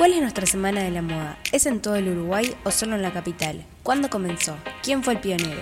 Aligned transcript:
¿Cuál 0.00 0.14
es 0.14 0.22
nuestra 0.22 0.46
semana 0.46 0.80
de 0.80 0.90
la 0.90 1.02
moda? 1.02 1.36
¿Es 1.52 1.66
en 1.66 1.82
todo 1.82 1.96
el 1.96 2.08
Uruguay 2.08 2.56
o 2.64 2.70
solo 2.70 2.94
en 2.96 3.02
la 3.02 3.12
capital? 3.12 3.66
¿Cuándo 3.82 4.08
comenzó? 4.08 4.56
¿Quién 4.82 5.04
fue 5.04 5.12
el 5.12 5.20
pionero? 5.20 5.60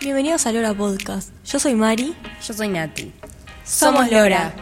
Bienvenidos 0.00 0.46
a 0.46 0.52
Lora 0.52 0.74
Podcast. 0.74 1.32
Yo 1.44 1.60
soy 1.60 1.76
Mari. 1.76 2.16
Yo 2.44 2.54
soy 2.54 2.66
Nati. 2.66 3.12
Somos 3.62 4.10
Lora. 4.10 4.52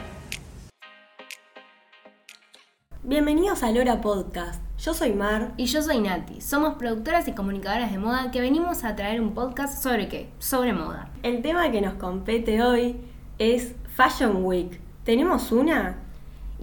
Bienvenidos 3.03 3.63
a 3.63 3.73
Lora 3.73 4.03
Podcast. 4.03 4.61
Yo 4.77 4.93
soy 4.93 5.15
Mar. 5.15 5.55
Y 5.57 5.65
yo 5.65 5.81
soy 5.81 6.01
Nati. 6.01 6.43
Somos 6.43 6.75
productoras 6.75 7.27
y 7.27 7.33
comunicadoras 7.33 7.91
de 7.91 7.97
moda 7.97 8.31
que 8.31 8.43
venimos 8.43 8.85
a 8.85 8.95
traer 8.97 9.23
un 9.23 9.33
podcast 9.33 9.83
sobre 9.83 10.09
qué? 10.09 10.29
Sobre 10.41 10.75
moda. 10.75 11.11
El 11.23 11.41
tema 11.41 11.71
que 11.71 11.81
nos 11.81 11.95
compete 11.95 12.63
hoy 12.63 13.01
es 13.39 13.77
Fashion 13.97 14.45
Week. 14.45 14.79
¿Tenemos 15.05 15.53
una? 15.53 16.04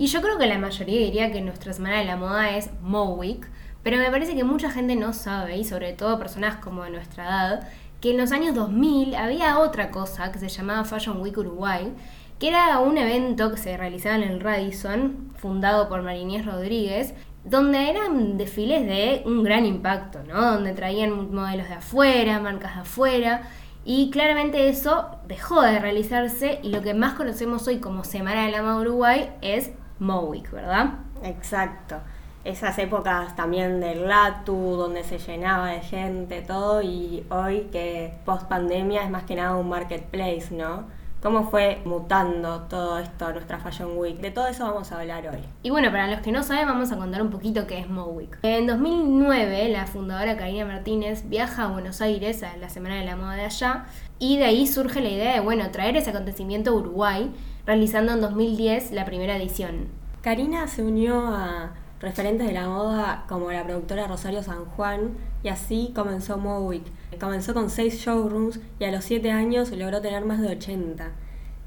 Y 0.02 0.07
yo 0.07 0.20
creo 0.23 0.39
que 0.39 0.47
la 0.47 0.57
mayoría 0.57 0.99
diría 0.99 1.31
que 1.31 1.41
nuestra 1.41 1.73
semana 1.73 1.99
de 1.99 2.05
la 2.05 2.18
moda 2.18 2.57
es 2.57 2.71
Mo 2.82 3.14
Week, 3.14 3.47
pero 3.83 3.97
me 3.97 4.09
parece 4.09 4.33
que 4.33 4.43
mucha 4.43 4.71
gente 4.71 4.96
no 4.96 5.14
sabe, 5.14 5.57
y 5.57 5.64
sobre 5.64 5.93
todo 5.93 6.18
personas 6.18 6.55
como 6.55 6.83
de 6.83 6.89
nuestra 6.89 7.23
edad, 7.23 7.68
que 8.01 8.09
en 8.09 8.18
los 8.18 8.32
años 8.32 8.56
2000 8.56 9.14
había 9.14 9.59
otra 9.59 9.92
cosa 9.92 10.32
que 10.32 10.39
se 10.39 10.50
llamaba 10.50 10.86
Fashion 10.86 11.21
Week 11.21 11.37
Uruguay, 11.37 11.93
que 12.39 12.47
era 12.47 12.79
un 12.79 12.97
evento 12.97 13.51
que 13.51 13.57
se 13.57 13.78
realizaba 13.78 14.15
en 14.15 14.23
el 14.23 14.39
Radisson, 14.39 15.33
fundado 15.36 15.87
por 15.87 16.01
Marinés 16.01 16.47
Rodríguez, 16.47 17.14
donde 17.43 17.92
eran 17.92 18.39
desfiles 18.39 18.83
de 18.87 19.21
un 19.28 19.43
gran 19.43 19.68
impacto, 19.68 20.23
¿no? 20.28 20.54
Donde 20.54 20.73
traían 20.73 21.31
modelos 21.31 21.70
de 21.70 21.75
afuera, 21.75 22.39
marcas 22.39 22.73
de 22.73 22.81
afuera, 22.81 23.43
y 23.86 24.09
claramente 24.09 24.68
eso 24.68 25.20
dejó 25.28 25.61
de 25.61 25.78
realizarse 25.78 26.59
y 26.64 26.70
lo 26.70 26.81
que 26.81 26.95
más 26.95 27.14
conocemos 27.14 27.68
hoy 27.68 27.78
como 27.78 28.04
Semana 28.04 28.45
de 28.45 28.51
la 28.51 28.64
Moda 28.64 28.79
Uruguay 28.79 29.29
es 29.42 29.71
Mowick, 30.01 30.51
¿verdad? 30.51 30.96
Exacto. 31.23 31.97
Esas 32.44 32.78
épocas 32.80 33.36
también 33.36 33.80
del 33.80 34.08
Latu, 34.08 34.76
donde 34.76 35.03
se 35.03 35.20
llenaba 35.20 35.67
de 35.67 35.81
gente, 35.81 36.42
todo, 36.42 36.81
y 36.81 37.23
hoy 37.30 37.70
que 37.72 38.16
post 38.26 38.48
pandemia 38.48 39.03
es 39.03 39.11
más 39.11 39.23
que 39.23 39.36
nada 39.36 39.56
un 39.56 39.70
marketplace, 39.70 40.48
¿no? 40.52 40.86
¿Cómo 41.22 41.52
fue 41.52 41.83
mutando 41.86 42.61
todo 42.61 42.97
esto, 42.97 43.31
nuestra 43.31 43.59
Fashion 43.59 43.95
Week? 43.95 44.19
De 44.19 44.31
todo 44.31 44.47
eso 44.47 44.66
vamos 44.66 44.91
a 44.91 45.00
hablar 45.00 45.27
hoy. 45.27 45.44
Y 45.61 45.69
bueno, 45.69 45.91
para 45.91 46.08
los 46.08 46.22
que 46.22 46.31
no 46.31 46.41
saben, 46.41 46.67
vamos 46.67 46.91
a 46.91 46.97
contar 46.97 47.22
un 47.22 47.30
poquito 47.30 47.67
qué 47.67 47.77
es 47.77 47.88
Mowick. 47.88 48.39
En 48.41 48.66
2009, 48.66 49.69
la 49.69 49.86
fundadora 49.86 50.36
Karina 50.36 50.66
Martínez 50.66 51.30
viaja 51.30 51.66
a 51.66 51.67
Buenos 51.67 52.02
Aires 52.02 52.42
a 52.42 52.58
la 52.58 52.69
Semana 52.69 52.95
de 52.95 53.05
la 53.05 53.16
Moda 53.16 53.36
de 53.36 53.45
allá, 53.45 53.86
y 54.17 54.39
de 54.39 54.45
ahí 54.45 54.66
surge 54.66 54.99
la 54.99 55.09
idea 55.09 55.36
de, 55.36 55.42
bueno, 55.42 55.69
traer 55.69 55.95
ese 55.95 56.09
acontecimiento 56.09 56.72
a 56.72 56.73
Uruguay, 56.73 57.31
realizando 57.67 58.14
en 58.14 58.22
2010 58.22 58.92
la 58.92 59.05
primera 59.05 59.38
edición. 59.38 59.89
Karina 60.23 60.67
se 60.67 60.81
unió 60.81 61.27
a 61.27 61.73
referentes 62.02 62.48
de 62.48 62.54
la 62.54 62.68
moda 62.68 63.26
como 63.28 63.52
la 63.52 63.64
productora 63.64 64.08
Rosario 64.08 64.44
San 64.44 64.66
Juan 64.66 65.12
y 65.44 65.50
así 65.50 65.92
comenzó 65.96 66.38
Mowick. 66.38 66.86
Comenzó 67.20 67.54
con 67.54 67.70
seis 67.70 68.00
showrooms 68.00 68.60
y 68.80 68.86
a 68.86 68.92
los 68.92 69.06
siete 69.06 69.32
años 69.32 69.72
logró 69.72 70.02
tener 70.02 70.26
más 70.26 70.42
de 70.42 70.50
80. 70.50 71.12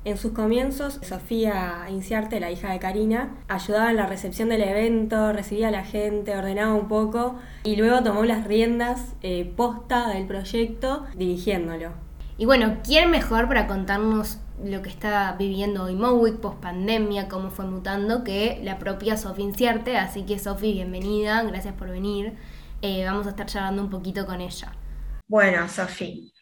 En 0.06 0.18
sus 0.18 0.32
comienzos, 0.32 1.00
Sofía 1.02 1.86
Inciarte, 1.88 2.38
la 2.38 2.50
hija 2.50 2.70
de 2.70 2.78
Karina, 2.78 3.36
ayudaba 3.48 3.90
en 3.90 3.96
la 3.96 4.06
recepción 4.06 4.50
del 4.50 4.62
evento, 4.62 5.32
recibía 5.32 5.68
a 5.68 5.70
la 5.70 5.82
gente, 5.84 6.36
ordenaba 6.36 6.74
un 6.74 6.88
poco 6.88 7.36
y 7.62 7.76
luego 7.76 8.02
tomó 8.02 8.24
las 8.24 8.46
riendas 8.46 9.14
eh, 9.22 9.50
posta 9.56 10.08
del 10.08 10.26
proyecto 10.26 11.06
dirigiéndolo. 11.16 11.92
Y 12.36 12.44
bueno, 12.44 12.78
¿quién 12.84 13.10
mejor 13.10 13.48
para 13.48 13.66
contarnos 13.66 14.40
lo 14.62 14.82
que 14.82 14.88
está 14.88 15.34
viviendo 15.38 15.84
hoy 15.84 15.94
Mowick 15.94 16.36
post 16.36 16.60
pandemia, 16.60 17.28
cómo 17.28 17.50
fue 17.50 17.66
mutando, 17.66 18.24
que 18.24 18.60
la 18.62 18.78
propia 18.78 19.16
Sofi 19.16 19.42
Incierte? 19.42 19.96
Así 19.96 20.22
que 20.22 20.38
Sofi, 20.38 20.72
bienvenida, 20.72 21.42
gracias 21.42 21.74
por 21.74 21.90
venir. 21.90 22.34
Eh, 22.82 23.04
vamos 23.04 23.26
a 23.26 23.30
estar 23.30 23.46
charlando 23.46 23.82
un 23.82 23.90
poquito 23.90 24.26
con 24.26 24.40
ella. 24.40 24.72
Bueno, 25.26 25.68
Sofi, 25.68 26.32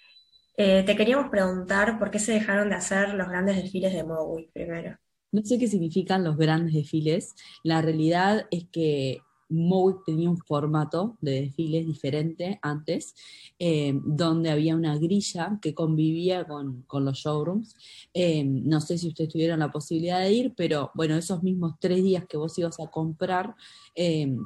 eh, 0.56 0.83
te 0.84 0.96
queríamos 0.96 1.30
preguntar 1.30 1.98
por 1.98 2.11
qué 2.11 2.18
se 2.18 2.33
dejaron 2.33 2.68
de 2.68 2.74
hacer 2.77 3.14
los 3.14 3.28
grandes 3.28 3.56
desfiles 3.56 3.92
de 3.95 4.05
Mowick 4.05 4.52
primero. 4.52 4.96
No 5.30 5.42
sé 5.42 5.58
qué 5.58 5.67
significan 5.67 6.24
los 6.24 6.36
grandes 6.36 6.74
desfiles. 6.74 7.34
La 7.62 7.80
realidad 7.80 8.46
es 8.51 8.67
que 8.70 9.20
Mowick 9.52 10.05
tenía 10.05 10.30
un 10.30 10.39
formato 10.39 11.17
de 11.20 11.42
desfiles 11.42 11.86
diferente 11.86 12.58
antes, 12.63 13.14
eh, 13.58 13.98
donde 14.05 14.51
había 14.51 14.74
una 14.74 14.96
grilla 14.98 15.58
que 15.61 15.74
convivía 15.74 16.46
con, 16.46 16.85
los 16.90 17.18
showrooms. 17.18 17.77
Eh, 18.14 18.45
no 18.45 18.80
sé 18.80 18.98
si 18.98 19.08
ustedes 19.08 19.30
tuvieron 19.30 19.61
la 19.61 19.70
posibilidad 19.70 20.20
de 20.20 20.33
ir, 20.33 20.55
pero 20.57 20.90
bueno, 20.95 21.17
esos 21.17 21.42
mismos 21.42 21.74
tres 21.79 22.02
días 22.02 22.24
que 22.29 22.36
vos 22.36 22.58
ibas 22.58 22.80
a 22.80 22.89
comprar, 22.89 23.55
eh, 23.95 24.36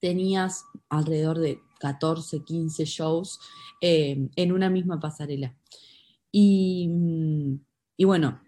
tenías 0.00 0.64
alrededor 0.88 1.38
de 1.38 1.60
14, 1.80 2.44
15 2.44 2.84
shows 2.84 3.40
en 3.80 4.52
una 4.52 4.68
misma 4.70 5.00
pasarela. 5.00 5.56
Y, 6.30 6.88
y 7.96 8.04
bueno, 8.04 8.40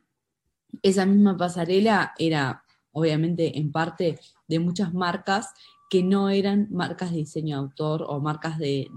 esa 0.83 1.07
misma 1.07 1.37
pasarela 1.37 2.13
era 2.19 2.65
obviamente 2.93 3.59
en 3.59 3.73
parte 3.73 4.19
de 4.51 4.59
muchas 4.59 4.93
marcas 4.93 5.51
que 5.89 6.03
no 6.03 6.29
eran 6.29 6.69
marcas 6.71 7.13
de 7.13 7.19
diseño 7.19 7.57
de 7.57 7.63
autor 7.63 8.05
o 8.07 8.21
marcas 8.21 8.59
de, 8.59 8.89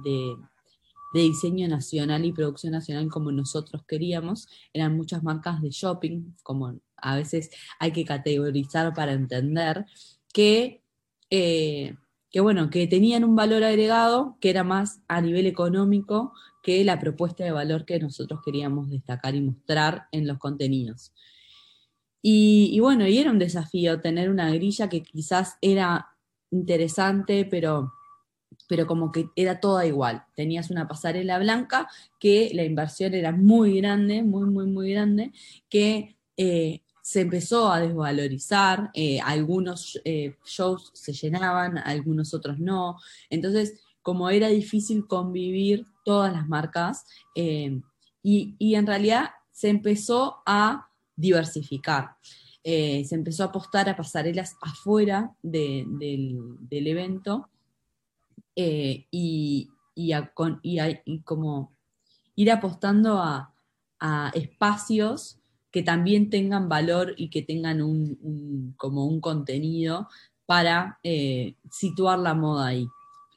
diseño 1.13 1.67
nacional 1.67 2.25
y 2.25 2.31
producción 2.33 2.73
nacional 2.73 3.07
como 3.07 3.31
nosotros 3.31 3.83
queríamos, 3.87 4.47
eran 4.73 4.97
muchas 4.97 5.21
marcas 5.23 5.61
de 5.61 5.69
shopping, 5.69 6.33
como 6.41 6.79
a 6.97 7.15
veces 7.15 7.51
hay 7.79 7.91
que 7.91 8.03
categorizar 8.03 8.93
para 8.95 9.13
entender, 9.13 9.85
que, 10.33 10.81
eh, 11.29 11.95
que, 12.31 12.39
bueno, 12.41 12.71
que 12.71 12.87
tenían 12.87 13.23
un 13.23 13.35
valor 13.35 13.63
agregado 13.63 14.37
que 14.41 14.49
era 14.49 14.63
más 14.63 15.01
a 15.07 15.21
nivel 15.21 15.45
económico 15.45 16.33
que 16.63 16.83
la 16.83 16.99
propuesta 16.99 17.43
de 17.43 17.51
valor 17.51 17.85
que 17.85 17.99
nosotros 17.99 18.39
queríamos 18.43 18.89
destacar 18.89 19.35
y 19.35 19.41
mostrar 19.41 20.07
en 20.11 20.27
los 20.27 20.39
contenidos. 20.39 21.13
Y, 22.25 22.79
bueno, 22.79 23.05
y 23.05 23.17
era 23.17 23.31
un 23.31 23.37
desafío 23.37 23.99
tener 23.99 24.29
una 24.29 24.49
grilla 24.49 24.87
que 24.87 25.03
quizás 25.03 25.57
era 25.61 26.07
interesante, 26.51 27.43
pero, 27.43 27.91
pero 28.69 28.87
como 28.87 29.11
que 29.11 29.27
era 29.35 29.59
toda 29.59 29.85
igual. 29.85 30.23
Tenías 30.33 30.69
una 30.69 30.87
pasarela 30.87 31.37
blanca 31.37 31.89
que 32.21 32.49
la 32.53 32.63
inversión 32.63 33.13
era 33.13 33.33
muy 33.33 33.81
grande, 33.81 34.23
muy, 34.23 34.49
muy, 34.49 34.67
muy 34.67 34.91
grande, 34.93 35.33
que 35.69 36.15
eh, 36.37 36.81
se 37.01 37.19
empezó 37.19 37.69
a 37.69 37.81
desvalorizar, 37.81 38.89
eh, 38.93 39.19
algunos 39.19 39.99
eh, 40.05 40.37
shows 40.45 40.91
se 40.93 41.11
llenaban, 41.11 41.77
algunos 41.77 42.33
otros 42.33 42.57
no. 42.57 42.95
Entonces, 43.29 43.81
como 44.01 44.29
era 44.29 44.47
difícil 44.47 45.07
convivir 45.07 45.85
todas 46.05 46.31
las 46.31 46.47
marcas, 46.47 47.05
y, 47.35 48.55
y 48.57 48.75
en 48.75 48.87
realidad 48.87 49.31
se 49.51 49.67
empezó 49.67 50.41
a 50.45 50.87
diversificar. 51.15 52.15
Eh, 52.63 53.03
se 53.03 53.15
empezó 53.15 53.43
a 53.43 53.47
apostar 53.47 53.89
a 53.89 53.97
pasarelas 53.97 54.55
afuera 54.61 55.35
del, 55.41 56.57
evento 56.71 57.49
eh, 58.55 59.05
y, 59.11 59.69
como 61.23 61.71
ir 62.35 62.51
apostando 62.51 63.19
a, 63.19 63.49
espacios 64.33 65.39
que 65.71 65.81
también 65.81 66.29
tengan 66.29 66.67
valor 66.67 67.13
y 67.15 67.29
que 67.29 67.41
tengan 67.41 67.81
un, 67.81 68.73
como 68.75 69.05
un 69.05 69.21
contenido 69.21 70.09
para 70.45 70.99
eh, 71.03 71.55
situar 71.71 72.19
la 72.19 72.33
moda 72.33 72.67
ahí. 72.67 72.85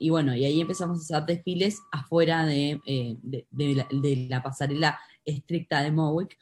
Y 0.01 0.11
bueno, 0.11 0.35
y 0.35 0.45
ahí 0.45 0.61
empezamos 0.61 0.99
a 0.99 1.19
hacer 1.19 1.37
desfiles 1.37 1.79
afuera 1.93 2.45
de, 2.45 2.81
de 3.23 4.27
la, 4.29 4.43
pasarela 4.43 4.99
estricta 5.25 5.83
de 5.83 5.93
Mowick, 5.93 6.37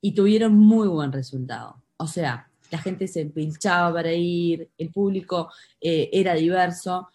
y 0.00 0.12
tuvieron 0.12 0.54
muy 0.54 0.88
buen 0.88 1.12
resultado. 1.12 1.82
O 1.96 2.06
sea, 2.06 2.48
la 2.70 2.78
gente 2.78 3.08
se 3.08 3.22
empinchaba 3.22 3.92
para 3.92 4.12
ir, 4.12 4.68
el 4.78 4.90
público 4.90 5.50
eh, 5.80 6.10
era 6.12 6.34
diverso. 6.34 7.08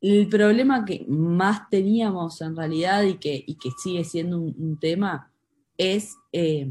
El 0.00 0.28
problema 0.28 0.84
que 0.84 1.04
más 1.08 1.68
teníamos 1.70 2.40
en 2.40 2.56
realidad 2.56 3.02
y 3.02 3.14
que, 3.18 3.44
que 3.44 3.70
sigue 3.82 4.04
siendo 4.04 4.38
un, 4.38 4.78
tema 4.78 5.30
es 5.78 6.16
eh, 6.32 6.70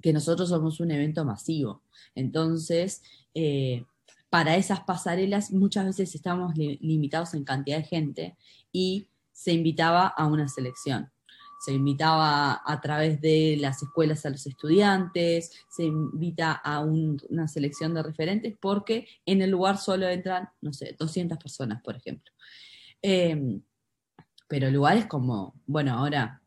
que 0.00 0.12
nosotros 0.12 0.48
somos 0.48 0.80
un 0.80 0.90
evento 0.90 1.24
masivo. 1.24 1.82
Entonces, 2.14 3.02
eh, 3.34 3.84
para 4.28 4.56
esas 4.56 4.80
pasarelas 4.80 5.52
muchas 5.52 5.86
veces 5.86 6.14
estamos 6.14 6.56
limitados 6.56 7.34
en 7.34 7.44
cantidad 7.44 7.78
de 7.78 7.84
gente 7.84 8.36
y 8.72 9.08
se 9.32 9.52
invitaba 9.52 10.06
a 10.06 10.26
una 10.26 10.48
selección 10.48 11.10
se 11.62 11.72
invitaba 11.72 12.60
a 12.66 12.80
través 12.80 13.20
de 13.20 13.56
las 13.56 13.80
escuelas 13.84 14.26
a 14.26 14.30
los 14.30 14.44
estudiantes, 14.48 15.52
se 15.68 15.84
invita 15.84 16.50
a 16.50 16.80
una 16.80 17.46
selección 17.46 17.94
de 17.94 18.02
referentes 18.02 18.56
porque 18.60 19.06
en 19.24 19.42
el 19.42 19.50
lugar 19.50 19.78
solo 19.78 20.08
entran, 20.08 20.48
no 20.60 20.72
sé, 20.72 20.96
200 20.98 21.38
personas, 21.38 21.80
por 21.80 21.94
ejemplo. 21.94 22.32
Em, 23.00 23.62
pero 24.48 24.72
lugares 24.72 25.06
como, 25.06 25.54
bueno, 25.64 25.92
ahora 25.94 26.42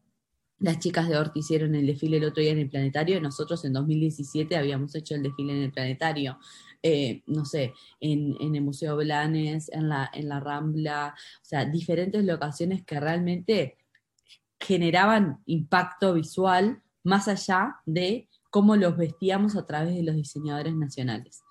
las 0.59 0.79
chicas 0.79 1.07
de 1.07 1.15
Horta 1.15 1.39
hicieron 1.39 1.75
el 1.75 1.88
desfile 1.88 2.18
el 2.18 2.25
otro 2.25 2.41
día 2.41 2.51
en 2.51 2.59
el 2.59 2.69
planetario, 2.69 3.21
nosotros 3.21 3.63
en 3.63 3.71
2017 3.71 4.57
habíamos 4.57 4.95
hecho 4.95 5.15
el 5.15 5.23
desfile 5.23 5.53
en 5.53 5.63
el 5.63 5.71
planetario. 5.71 6.39
Eh, 6.83 7.23
no 7.27 7.45
sé, 7.45 7.73
en, 8.01 8.35
el 8.53 8.61
Museo 8.61 8.97
Blanes, 8.97 9.69
en 9.71 9.88
la, 9.88 10.11
en 10.13 10.27
la 10.27 10.41
Rambla, 10.41 11.15
o 11.41 11.45
sea, 11.45 11.63
diferentes 11.63 12.23
locaciones 12.25 12.83
que 12.83 13.00
realmente 13.00 13.77
generaban 14.60 15.42
impacto 15.46 16.13
visual 16.13 16.81
más 17.04 17.28
allá 17.28 17.78
de 17.86 18.30
cómo 18.50 18.75
los 18.75 18.98
vestíamos 18.98 19.56
a 19.56 19.66
través 19.66 19.96
de 19.96 20.04
los 20.04 20.16
diseñadores 20.16 20.75
nacionales. 20.75 21.44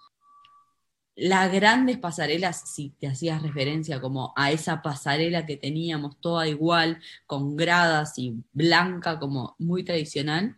Las 1.16 1.52
grandes 1.52 1.98
pasarelas, 1.98 2.72
si 2.74 2.90
te 2.98 3.06
hacías 3.06 3.40
referencia 3.40 4.00
como 4.00 4.32
a 4.36 4.50
esa 4.50 4.82
pasarela 4.82 5.46
que 5.46 5.56
teníamos 5.56 6.20
toda 6.20 6.48
igual, 6.48 7.00
con 7.26 7.56
gradas 7.56 8.18
y 8.18 8.34
blanca 8.52 9.20
como 9.20 9.54
muy 9.58 9.84
tradicional, 9.84 10.56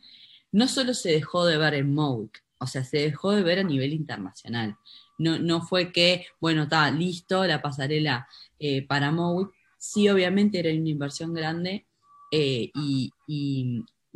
no 0.52 0.66
solo 0.66 0.94
se 0.94 1.10
dejó 1.10 1.44
de 1.44 1.58
ver 1.58 1.74
en 1.74 1.92
Mowick, 1.92 2.42
o 2.58 2.66
sea, 2.66 2.84
se 2.84 2.98
dejó 2.98 3.32
de 3.32 3.42
ver 3.42 3.58
a 3.58 3.64
nivel 3.64 3.92
internacional. 3.92 4.76
No, 5.18 5.38
no 5.38 5.60
fue 5.60 5.92
que, 5.92 6.26
bueno, 6.40 6.62
está 6.62 6.90
listo 6.90 7.44
la 7.44 7.60
pasarela 7.60 8.26
eh, 8.58 8.86
para 8.86 9.10
Mowick. 9.10 9.50
Sí, 9.78 10.08
obviamente 10.08 10.58
era 10.58 10.70
una 10.70 10.88
inversión 10.88 11.34
grande 11.34 11.86
eh, 12.30 12.70
y, 12.74 13.12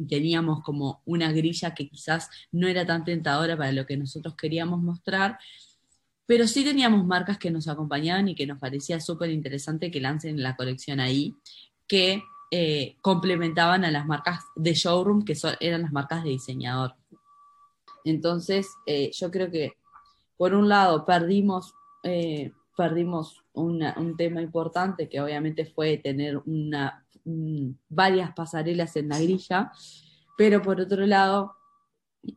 teníamos 0.08 0.62
como 0.62 1.02
una 1.04 1.30
grilla 1.30 1.74
que 1.74 1.86
quizás 1.86 2.30
no 2.52 2.66
era 2.68 2.86
tan 2.86 3.04
tentadora 3.04 3.54
para 3.54 3.70
lo 3.70 3.84
que 3.84 3.98
nosotros 3.98 4.34
queríamos 4.34 4.80
mostrar, 4.80 5.38
pero 6.24 6.46
sí 6.46 6.64
teníamos 6.64 7.04
marcas 7.04 7.36
que 7.36 7.50
nos 7.50 7.68
acompañaban 7.68 8.26
y 8.26 8.34
que 8.34 8.46
nos 8.46 8.58
parecía 8.58 8.98
súper 8.98 9.28
interesante 9.28 9.90
que 9.90 10.00
lancen 10.00 10.42
la 10.42 10.56
colección 10.56 11.00
ahí, 11.00 11.34
que 11.86 12.22
eh, 12.50 12.96
complementaban 13.02 13.84
a 13.84 13.90
las 13.90 14.06
marcas 14.06 14.40
de 14.56 14.72
showroom, 14.72 15.22
que 15.22 15.36
eran 15.60 15.82
las 15.82 15.92
marcas 15.92 16.24
de 16.24 16.30
diseñador. 16.30 16.94
Entonces, 18.06 18.68
eh, 18.86 19.10
yo 19.12 19.30
creo 19.30 19.50
que, 19.50 19.74
por 20.38 20.54
un 20.54 20.66
lado, 20.66 21.04
perdimos, 21.04 21.74
perdimos 22.74 23.44
un 23.52 24.14
tema 24.16 24.40
importante, 24.40 25.10
que 25.10 25.20
obviamente 25.20 25.66
fue 25.66 25.98
tener 25.98 26.38
una, 26.46 27.04
varias 27.88 28.32
pasarelas 28.34 28.96
en 28.96 29.08
la 29.08 29.19
grilla, 29.19 29.72
pero 30.37 30.62
por 30.62 30.81
otro 30.81 31.06
lado, 31.06 31.55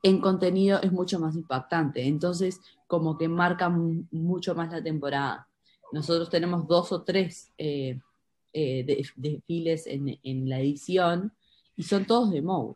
en 0.01 0.21
contenido 0.21 0.81
es 0.81 0.91
mucho 0.91 1.19
más 1.19 1.35
impactante. 1.35 2.07
Entonces, 2.07 2.59
como 2.87 3.17
que 3.17 3.27
marca 3.27 3.69
mucho 3.69 4.55
más 4.55 4.71
la 4.71 4.83
temporada. 4.83 5.47
Nosotros 5.91 6.29
tenemos 6.29 6.67
dos 6.67 6.91
o 6.91 7.03
tres 7.03 7.51
eh, 7.57 7.99
desfiles 8.53 9.87
en, 9.87 10.19
en, 10.23 10.49
la 10.49 10.59
edición 10.59 11.33
y 11.75 11.83
son 11.83 12.05
todos 12.05 12.31
de 12.31 12.41
Mou. 12.41 12.75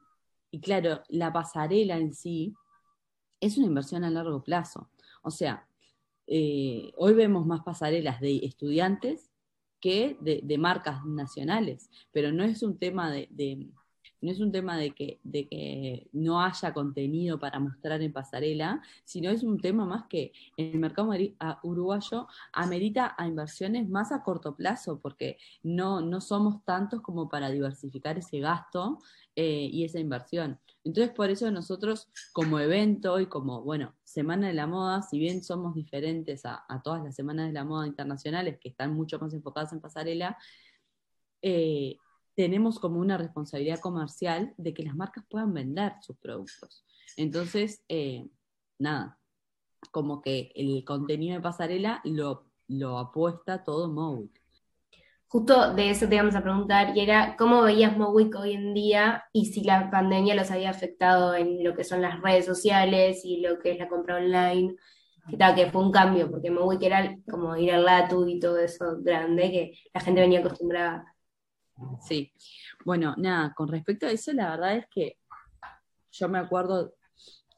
Y 0.51 0.59
claro, 0.59 1.01
la 1.09 1.31
pasarela 1.33 1.97
en 1.97 2.13
sí 2.13 2.53
es 3.39 3.57
una 3.57 3.67
inversión 3.67 4.03
a 4.03 4.09
largo 4.09 4.43
plazo. 4.43 4.89
O 5.21 5.31
sea, 5.31 5.67
eh, 6.27 6.91
hoy 6.97 7.13
vemos 7.13 7.45
más 7.45 7.61
pasarelas 7.61 8.19
de 8.19 8.37
estudiantes 8.37 9.29
que 9.79 10.17
de, 10.21 10.57
marcas 10.57 11.05
nacionales, 11.05 11.89
pero 12.11 12.31
no 12.31 12.43
es 12.43 12.63
un 12.63 12.77
tema 12.77 13.11
de, 13.11 13.69
no 14.21 14.31
es 14.31 14.39
un 14.39 14.51
tema 14.51 14.77
de 14.77 14.91
que, 14.91 15.19
de 15.23 15.47
que 15.47 16.09
no 16.11 16.41
haya 16.41 16.73
contenido 16.73 17.39
para 17.39 17.59
mostrar 17.59 18.01
en 18.01 18.13
pasarela, 18.13 18.81
sino 19.03 19.29
es 19.29 19.43
un 19.43 19.59
tema 19.59 19.85
más 19.85 20.05
que 20.07 20.31
el 20.57 20.79
mercado 20.79 21.11
uruguayo 21.63 22.27
amerita 22.53 23.15
a 23.17 23.27
inversiones 23.27 23.89
más 23.89 24.11
a 24.11 24.23
corto 24.23 24.55
plazo, 24.55 24.99
porque 24.99 25.37
no, 25.63 26.01
no 26.01 26.21
somos 26.21 26.63
tantos 26.63 27.01
como 27.01 27.29
para 27.29 27.49
diversificar 27.49 28.17
ese 28.17 28.39
gasto 28.39 28.99
eh, 29.35 29.69
y 29.71 29.83
esa 29.83 29.99
inversión. 29.99 30.59
Entonces, 30.83 31.13
por 31.13 31.29
eso 31.29 31.51
nosotros 31.51 32.07
como 32.31 32.59
evento 32.59 33.19
y 33.19 33.27
como, 33.27 33.61
bueno, 33.61 33.93
Semana 34.03 34.47
de 34.47 34.53
la 34.53 34.67
Moda, 34.67 35.01
si 35.01 35.19
bien 35.19 35.43
somos 35.43 35.75
diferentes 35.75 36.45
a, 36.45 36.65
todas 36.83 37.03
las 37.03 37.15
Semanas 37.15 37.47
de 37.47 37.53
la 37.53 37.65
Moda 37.65 37.87
internacionales 37.87 38.57
que 38.59 38.69
están 38.69 38.93
mucho 38.93 39.19
más 39.19 39.33
enfocadas 39.33 39.73
en 39.73 39.81
pasarela, 39.81 40.37
eh, 41.41 41.97
tenemos 42.37 42.79
como 42.79 43.01
una 43.01 43.17
responsabilidad 43.17 43.81
comercial 43.81 44.53
de 44.57 44.73
que 44.73 44.83
las 44.83 44.95
marcas 44.95 45.25
puedan 45.29 45.53
vender 45.53 45.93
sus 46.01 46.15
productos. 46.17 46.85
Entonces, 47.17 47.83
eh, 47.89 48.29
nada, 48.79 49.19
como 49.91 50.21
que 50.21 50.53
el 50.55 50.85
contenido 50.85 51.35
de 51.35 51.41
pasarela 51.41 51.99
lo, 52.05 52.45
lo 52.69 52.97
apuesta 52.97 53.65
todo 53.65 53.91
móvil 53.91 54.31
justo 55.27 55.73
de 55.73 55.89
eso 55.89 56.07
te 56.07 56.15
íbamos 56.15 56.35
a 56.35 56.41
preguntar, 56.41 56.95
y 56.95 57.01
era 57.01 57.35
cómo 57.37 57.61
veías 57.61 57.97
Mowick 57.97 58.35
hoy 58.35 58.53
en 58.53 58.73
día 58.73 59.25
y 59.33 59.45
si 59.47 59.63
la 59.63 59.91
pandemia 59.91 60.35
los 60.35 60.51
había 60.51 60.69
afectado 60.69 61.35
en 61.35 61.63
lo 61.63 61.75
que 61.75 61.83
son 61.83 62.01
las 62.01 62.21
redes 62.21 62.45
sociales 62.45 63.21
y 63.25 63.41
lo 63.41 63.59
que 63.59 63.71
es 63.71 63.79
la 63.79 63.89
compra 63.89 64.17
online, 64.17 64.75
que, 65.29 65.37
tal, 65.37 65.55
que 65.55 65.69
fue 65.69 65.83
un 65.83 65.91
cambio, 65.91 66.31
porque 66.31 66.49
Mowick 66.49 66.81
era 66.83 67.17
como 67.29 67.55
ir 67.57 67.73
al 67.73 67.83
Latu 67.85 68.27
y 68.27 68.39
todo 68.39 68.57
eso 68.59 68.97
grande 69.01 69.51
que 69.51 69.73
la 69.93 69.99
gente 70.01 70.21
venía 70.21 70.39
acostumbrada. 70.39 71.13
Sí, 72.01 72.31
bueno, 72.85 73.13
nada, 73.17 73.53
con 73.53 73.67
respecto 73.67 74.07
a 74.07 74.11
eso, 74.11 74.33
la 74.33 74.51
verdad 74.51 74.77
es 74.77 74.87
que 74.87 75.17
yo 76.11 76.27
me 76.29 76.39
acuerdo 76.39 76.93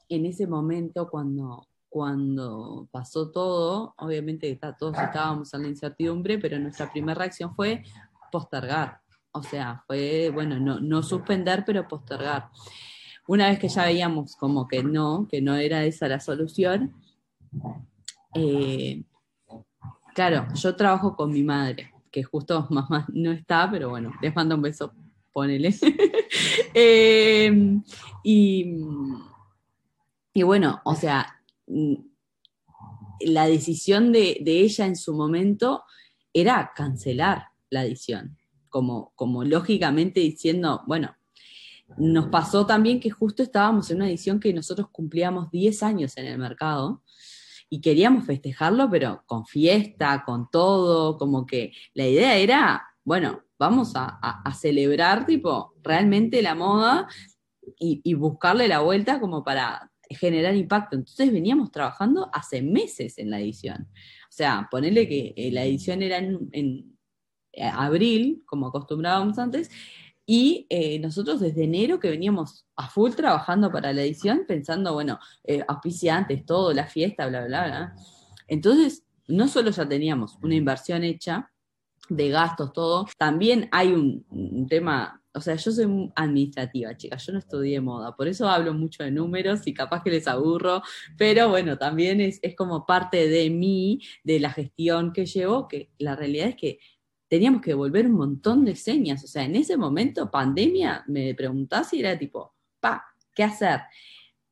en 0.08 0.26
ese 0.26 0.46
momento 0.46 1.08
cuando 1.08 1.66
cuando 1.90 2.88
pasó 2.92 3.30
todo, 3.32 3.94
obviamente 3.98 4.58
todos 4.78 4.96
estábamos 4.96 5.52
en 5.52 5.62
la 5.62 5.68
incertidumbre, 5.68 6.38
pero 6.38 6.58
nuestra 6.58 6.90
primera 6.90 7.18
reacción 7.18 7.54
fue 7.54 7.82
postergar. 8.30 9.00
O 9.32 9.42
sea, 9.42 9.82
fue, 9.86 10.30
bueno, 10.32 10.58
no, 10.58 11.02
suspender, 11.02 11.64
pero 11.66 11.86
postergar. 11.86 12.48
Una 13.26 13.48
vez 13.48 13.58
que 13.58 13.68
ya 13.68 13.84
veíamos 13.84 14.36
como 14.36 14.68
que 14.68 14.84
no, 14.84 15.26
que 15.28 15.42
no 15.42 15.56
era 15.56 15.84
esa 15.84 16.06
la 16.06 16.20
solución, 16.20 16.94
eh, 18.34 19.02
claro, 20.14 20.46
yo 20.54 20.76
trabajo 20.76 21.16
con 21.16 21.32
mi 21.32 21.42
madre, 21.42 21.92
que 22.10 22.22
justo 22.22 22.66
mamá 22.70 23.06
no 23.12 23.32
está, 23.32 23.70
pero 23.70 23.90
bueno, 23.90 24.12
les 24.20 24.34
mando 24.34 24.54
un 24.54 24.62
beso, 24.62 24.92
ponele. 25.32 25.74
Eh, 26.72 27.52
y, 28.22 28.76
y 30.32 30.42
bueno, 30.44 30.80
o 30.84 30.94
sea, 30.94 31.40
Mm, 31.70 31.94
la 33.20 33.46
decisión 33.46 34.12
de, 34.12 34.42
ella 34.44 34.86
en 34.86 34.96
su 34.96 35.14
momento 35.14 35.84
era 36.32 36.72
cancelar 36.74 37.48
la 37.68 37.84
edición, 37.84 38.38
como, 38.70 39.12
como 39.14 39.44
lógicamente 39.44 40.20
diciendo, 40.20 40.82
bueno, 40.86 41.14
nos 41.98 42.28
pasó 42.28 42.66
también 42.66 42.98
que 42.98 43.10
justo 43.10 43.42
estábamos 43.42 43.90
en 43.90 43.98
una 43.98 44.08
edición 44.08 44.40
que 44.40 44.52
nosotros 44.54 44.88
cumplíamos 44.90 45.50
10 45.50 45.82
años 45.82 46.16
en 46.16 46.26
el 46.26 46.38
mercado 46.38 47.02
y 47.72 47.80
queríamos 47.80 48.26
festejarlo, 48.26 48.90
pero 48.90 49.22
con 49.26 49.46
fiesta, 49.46 50.24
con 50.26 50.50
todo, 50.50 51.16
como 51.16 51.46
que 51.46 51.72
la 51.94 52.06
idea 52.06 52.36
era, 52.36 52.84
bueno, 53.04 53.44
vamos 53.58 53.92
a, 53.94 54.18
celebrar 54.60 55.24
tipo 55.24 55.74
realmente 55.82 56.42
la 56.42 56.56
moda 56.56 57.06
y, 57.78 58.14
buscarle 58.14 58.66
la 58.66 58.80
vuelta 58.80 59.20
como 59.20 59.44
para 59.44 59.90
generar 60.08 60.56
impacto. 60.56 60.96
Entonces 60.96 61.32
veníamos 61.32 61.70
trabajando 61.70 62.28
hace 62.32 62.60
meses 62.60 63.16
en 63.18 63.30
la 63.30 63.38
edición. 63.38 63.88
O 64.28 64.32
sea, 64.32 64.66
ponerle 64.68 65.08
que 65.08 65.32
eh, 65.36 65.52
la 65.52 65.64
edición 65.64 66.02
era 66.02 66.18
en, 66.18 66.98
eh, 67.52 67.62
abril, 67.62 68.42
como 68.46 68.66
acostumbrábamos 68.66 69.38
antes, 69.38 69.70
y 70.32 70.64
eh, 70.70 71.00
nosotros 71.00 71.40
desde 71.40 71.64
enero 71.64 71.98
que 71.98 72.08
veníamos 72.08 72.64
a 72.76 72.88
full 72.88 73.10
trabajando 73.14 73.72
para 73.72 73.92
la 73.92 74.02
edición, 74.02 74.44
pensando, 74.46 74.92
bueno, 74.92 75.18
eh, 75.42 75.64
auspiciantes, 75.66 76.46
todo, 76.46 76.72
la 76.72 76.86
fiesta, 76.86 77.26
bla, 77.26 77.46
bla, 77.46 77.66
bla. 77.66 77.94
Entonces, 78.46 79.02
no 79.26 79.48
solo 79.48 79.72
ya 79.72 79.88
teníamos 79.88 80.38
una 80.40 80.54
inversión 80.54 81.02
hecha 81.02 81.50
de 82.08 82.28
gastos, 82.28 82.72
todo, 82.72 83.08
también 83.18 83.68
hay 83.72 83.92
un 83.92 84.66
tema 84.68 85.20
o 85.32 85.40
sea, 85.40 85.54
yo 85.54 85.70
soy 85.70 86.10
administrativa, 86.16 86.96
chicas, 86.96 87.24
yo 87.24 87.32
no 87.32 87.38
estudié 87.38 87.80
moda, 87.80 88.16
por 88.16 88.26
eso 88.26 88.48
hablo 88.48 88.74
mucho 88.74 89.04
de 89.04 89.10
números 89.10 89.66
y 89.66 89.74
capaz 89.74 90.02
que 90.02 90.10
les 90.10 90.26
aburro, 90.26 90.82
pero 91.16 91.48
bueno, 91.48 91.78
también 91.78 92.20
es, 92.20 92.40
como 92.56 92.84
parte 92.84 93.28
de 93.28 93.48
mí, 93.50 94.00
de 94.24 94.40
la 94.40 94.50
gestión 94.50 95.12
que 95.12 95.26
llevo, 95.26 95.68
que 95.68 95.90
la 95.98 96.16
realidad 96.16 96.48
es 96.48 96.56
que 96.56 96.78
teníamos 97.30 97.62
que 97.62 97.70
devolver 97.70 98.06
un 98.06 98.16
montón 98.16 98.64
de 98.64 98.74
señas, 98.74 99.22
o 99.22 99.28
sea, 99.28 99.44
en 99.44 99.54
ese 99.54 99.76
momento, 99.76 100.28
pandemia, 100.32 101.04
me 101.06 101.32
preguntás 101.32 101.94
y 101.94 102.00
era 102.00 102.18
tipo, 102.18 102.56
pa, 102.80 103.04
¿qué 103.32 103.44
hacer? 103.44 103.82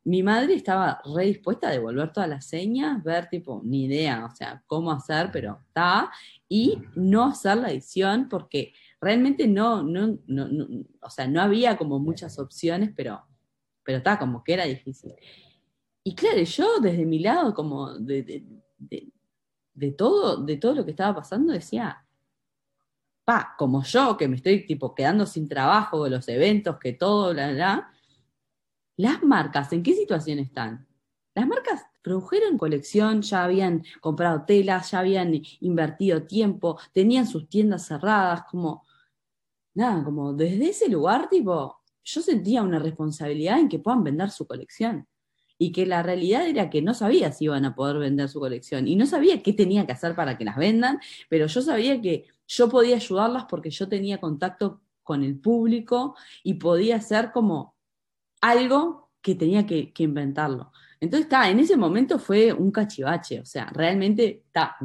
Mi 0.04 0.22
madre 0.22 0.54
estaba 0.54 1.02
re 1.16 1.26
dispuesta 1.26 1.68
a 1.68 1.72
devolver 1.72 2.12
todas 2.12 2.28
las 2.28 2.46
señas, 2.46 3.02
ver 3.02 3.28
tipo, 3.28 3.60
ni 3.64 3.86
idea, 3.86 4.24
o 4.24 4.34
sea, 4.34 4.62
cómo 4.68 4.92
hacer, 4.92 5.30
pero 5.32 5.58
está, 5.66 6.12
y 6.48 6.78
no 6.94 7.24
hacer 7.24 7.56
la 7.56 7.72
edición 7.72 8.28
porque 8.28 8.72
realmente 9.00 9.48
no, 9.48 9.82
no, 9.82 10.16
no, 10.28 10.46
o 11.02 11.10
sea, 11.10 11.26
no 11.26 11.42
había 11.42 11.76
como 11.76 11.98
muchas 11.98 12.38
opciones, 12.38 12.92
pero, 12.94 13.26
pero 13.82 14.00
como 14.20 14.44
que 14.44 14.52
era 14.54 14.66
difícil. 14.66 15.14
Y 16.04 16.14
claro, 16.14 16.40
yo 16.42 16.78
desde 16.80 17.04
mi 17.04 17.18
lado, 17.18 17.52
como 17.54 17.92
de, 17.98 18.44
todo, 19.96 20.36
de 20.44 20.56
todo 20.58 20.76
lo 20.76 20.84
que 20.84 20.92
estaba 20.92 21.16
pasando, 21.16 21.52
decía, 21.52 22.04
pa, 23.28 23.54
como 23.58 23.82
yo, 23.82 24.16
que 24.16 24.26
me 24.26 24.36
estoy 24.36 24.64
tipo 24.64 24.94
quedando 24.94 25.26
sin 25.26 25.46
trabajo, 25.50 26.08
los 26.08 26.26
eventos, 26.30 26.78
que 26.78 26.94
todo, 26.94 27.34
bla, 27.34 27.52
bla, 27.52 27.92
las 28.96 29.22
marcas, 29.22 29.70
¿en 29.74 29.82
qué 29.82 29.92
situación 29.92 30.38
están? 30.38 30.88
Las 31.34 31.46
marcas 31.46 31.82
produjeron 32.00 32.56
colección, 32.56 33.20
ya 33.20 33.44
habían 33.44 33.84
comprado 34.00 34.46
telas, 34.46 34.92
ya 34.92 35.00
habían 35.00 35.42
invertido 35.60 36.22
tiempo, 36.22 36.78
tenían 36.94 37.26
sus 37.26 37.50
tiendas 37.50 37.84
cerradas, 37.86 38.44
como, 38.50 38.86
nada, 39.74 40.02
como 40.04 40.32
desde 40.32 40.70
ese 40.70 40.88
lugar, 40.88 41.28
tipo, 41.28 41.82
yo 42.02 42.22
sentía 42.22 42.62
una 42.62 42.78
responsabilidad 42.78 43.58
en 43.58 43.68
que 43.68 43.78
puedan 43.78 44.04
vender 44.04 44.30
su 44.30 44.46
colección. 44.46 45.06
Y 45.58 45.72
que 45.72 45.86
la 45.86 46.02
realidad 46.02 46.46
era 46.46 46.70
que 46.70 46.82
no 46.82 46.94
sabía 46.94 47.32
si 47.32 47.46
iban 47.46 47.64
a 47.64 47.74
poder 47.74 47.98
vender 47.98 48.28
su 48.28 48.40
colección. 48.40 48.86
Y 48.86 48.96
no 48.96 49.06
sabía 49.06 49.42
qué 49.42 49.52
tenía 49.52 49.86
que 49.86 49.92
hacer 49.92 50.14
para 50.14 50.38
que 50.38 50.44
las 50.44 50.56
vendan, 50.56 51.00
pero 51.28 51.46
yo 51.46 51.62
sabía 51.62 52.00
que 52.00 52.26
yo 52.46 52.68
podía 52.68 52.96
ayudarlas 52.96 53.44
porque 53.48 53.70
yo 53.70 53.88
tenía 53.88 54.18
contacto 54.18 54.80
con 55.02 55.24
el 55.24 55.38
público 55.38 56.16
y 56.42 56.54
podía 56.54 56.96
hacer 56.96 57.32
como 57.32 57.74
algo 58.40 59.10
que 59.22 59.34
tenía 59.34 59.66
que, 59.66 59.92
inventarlo. 59.98 60.72
Entonces, 61.00 61.26
está, 61.26 61.48
en 61.50 61.60
ese 61.60 61.76
momento 61.76 62.18
fue 62.18 62.52
un 62.52 62.70
cachivache, 62.70 63.40
o 63.40 63.44
sea, 63.44 63.66
realmente, 63.66 64.42
está, 64.46 64.76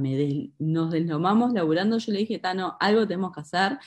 nos 0.59 0.91
deslomamos 0.91 1.53
laburando, 1.53 1.97
yo 1.97 2.11
le 2.11 2.19
dije, 2.19 2.35
está, 2.35 2.53
no, 2.53 2.77
algo 2.79 3.07
tenemos 3.07 3.31
que 3.33 3.41
hacer, 3.41 3.77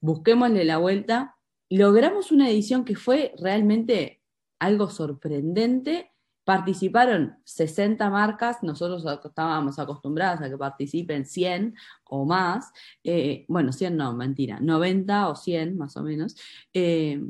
busquémosle 0.00 0.64
la 0.64 0.78
vuelta. 0.78 1.36
Logramos 1.70 2.32
una 2.32 2.50
edición 2.50 2.84
que 2.84 2.96
fue 2.96 3.32
realmente 3.38 4.20
algo 4.58 4.90
sorprendente. 4.90 6.12
Participaron 6.44 7.36
60 7.44 8.08
marcas, 8.10 8.62
nosotros 8.62 9.04
estábamos 9.24 9.78
acostumbrados 9.78 10.40
a 10.40 10.48
que 10.48 10.56
participen 10.56 11.26
100 11.26 11.74
o 12.04 12.24
más. 12.24 12.72
Eh, 13.04 13.44
bueno, 13.48 13.72
100 13.72 13.96
no, 13.96 14.14
mentira, 14.14 14.58
90 14.60 15.28
o 15.28 15.36
100 15.36 15.76
más 15.76 15.96
o 15.96 16.02
menos. 16.02 16.36
Eh, 16.72 17.20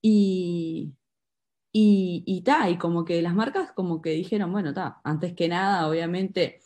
y, 0.00 0.92
y, 1.72 2.24
y, 2.26 2.44
y 2.70 2.78
como 2.78 3.04
que 3.04 3.22
las 3.22 3.34
marcas 3.34 3.72
como 3.72 4.02
que 4.02 4.10
dijeron, 4.10 4.52
bueno, 4.52 4.74
ta, 4.74 5.00
antes 5.04 5.34
que 5.34 5.48
nada, 5.48 5.88
obviamente, 5.88 6.60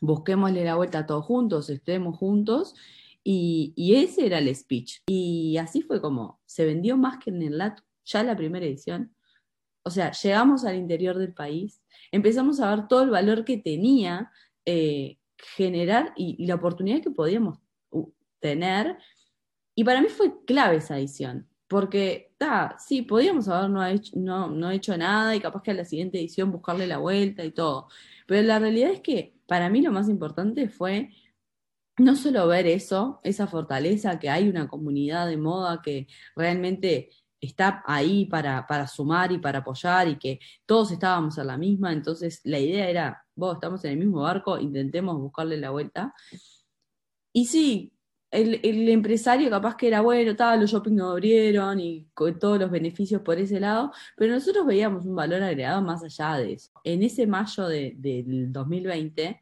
busquémosle 0.00 0.64
la 0.64 0.76
vuelta 0.76 1.00
a 1.00 1.06
todos 1.06 1.24
juntos, 1.24 1.70
estemos 1.70 2.16
juntos. 2.18 2.74
Y, 3.24 3.72
y, 3.76 3.94
ese 3.96 4.26
era 4.26 4.38
el 4.38 4.54
speech. 4.54 4.98
Y 5.06 5.56
así 5.58 5.82
fue 5.82 6.00
como 6.00 6.40
se 6.44 6.64
vendió 6.64 6.96
más 6.96 7.18
que 7.18 7.30
en 7.30 7.42
el 7.42 7.62
ya 8.04 8.22
la 8.24 8.36
primera 8.36 8.66
edición. 8.66 9.14
O 9.84 9.90
sea, 9.90 10.12
llegamos 10.12 10.64
al 10.64 10.76
interior 10.76 11.18
del 11.18 11.32
país, 11.32 11.82
empezamos 12.10 12.60
a 12.60 12.74
ver 12.74 12.88
todo 12.88 13.02
el 13.02 13.10
valor 13.10 13.44
que 13.44 13.58
tenía 13.58 14.30
eh, 14.64 15.18
generar 15.56 16.12
y, 16.16 16.46
la 16.46 16.54
oportunidad 16.54 17.02
que 17.02 17.10
podíamos 17.10 17.58
tener. 18.40 18.96
Y 19.74 19.84
para 19.84 20.00
mí 20.00 20.08
fue 20.08 20.44
clave 20.44 20.76
esa 20.76 20.98
edición, 20.98 21.48
porque, 21.68 22.28
está, 22.32 22.76
sí, 22.78 23.02
podíamos 23.02 23.48
haber 23.48 23.70
no 23.70 23.82
no, 24.14 24.50
no 24.50 24.70
hecho 24.70 24.96
nada 24.96 25.34
y 25.34 25.40
capaz 25.40 25.62
que 25.62 25.70
a 25.70 25.74
la 25.74 25.84
siguiente 25.84 26.18
edición 26.18 26.52
buscarle 26.52 26.86
la 26.86 26.98
vuelta 26.98 27.44
y 27.44 27.50
todo. 27.50 27.88
Pero 28.26 28.42
la 28.46 28.58
realidad 28.58 28.90
es 28.90 29.00
que 29.00 29.34
para 29.46 29.68
mí 29.70 29.82
lo 29.82 29.92
más 29.92 30.08
importante 30.08 30.68
fue 30.68 31.10
no 31.98 32.16
solo 32.16 32.46
ver 32.48 32.66
eso, 32.66 33.20
esa 33.22 33.46
fortaleza, 33.46 34.18
que 34.18 34.30
hay 34.30 34.48
una 34.48 34.68
comunidad 34.68 35.26
de 35.26 35.36
moda 35.36 35.82
que 35.82 36.06
realmente 36.36 37.10
está 37.42 37.82
ahí 37.86 38.26
para, 38.26 38.66
para, 38.66 38.86
sumar 38.86 39.32
y 39.32 39.38
para 39.38 39.58
apoyar 39.58 40.08
y 40.08 40.16
que 40.16 40.38
todos 40.64 40.92
estábamos 40.92 41.36
en 41.38 41.48
la 41.48 41.58
misma, 41.58 41.92
entonces 41.92 42.40
la 42.44 42.58
idea 42.58 42.88
era, 42.88 43.26
vos 43.34 43.54
estamos 43.54 43.84
en 43.84 43.92
el 43.92 43.98
mismo 43.98 44.22
barco, 44.22 44.58
intentemos 44.58 45.18
buscarle 45.18 45.56
la 45.56 45.70
vuelta. 45.70 46.14
Y 47.32 47.46
sí, 47.46 47.92
el, 48.30 48.88
empresario 48.88 49.50
capaz 49.50 49.76
que 49.76 49.88
era 49.88 50.00
bueno, 50.00 50.34
tal, 50.36 50.60
los 50.60 50.70
shopping 50.70 50.94
no 50.94 51.10
abrieron 51.10 51.80
y 51.80 52.08
con 52.14 52.38
todos 52.38 52.58
los 52.58 52.70
beneficios 52.70 53.22
por 53.22 53.38
ese 53.38 53.60
lado, 53.60 53.92
pero 54.16 54.32
nosotros 54.32 54.64
veíamos 54.66 55.04
un 55.04 55.14
valor 55.14 55.42
agregado 55.42 55.82
más 55.82 56.02
allá 56.02 56.38
de 56.38 56.54
eso. 56.54 56.70
En 56.84 57.02
ese 57.02 57.26
mayo 57.26 57.66
de, 57.66 57.94
del 57.96 58.52
2020, 58.52 59.40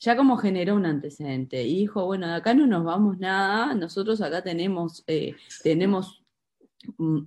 ya 0.00 0.16
como 0.16 0.36
generó 0.36 0.76
un 0.76 0.86
antecedente 0.86 1.62
y 1.64 1.78
dijo, 1.78 2.04
bueno, 2.06 2.28
de 2.28 2.34
acá 2.34 2.54
no 2.54 2.66
nos 2.66 2.84
vamos 2.84 3.18
nada, 3.18 3.74
nosotros 3.74 4.20
acá 4.20 4.42
tenemos, 4.42 5.02
eh, 5.08 5.34
tenemos 5.64 6.17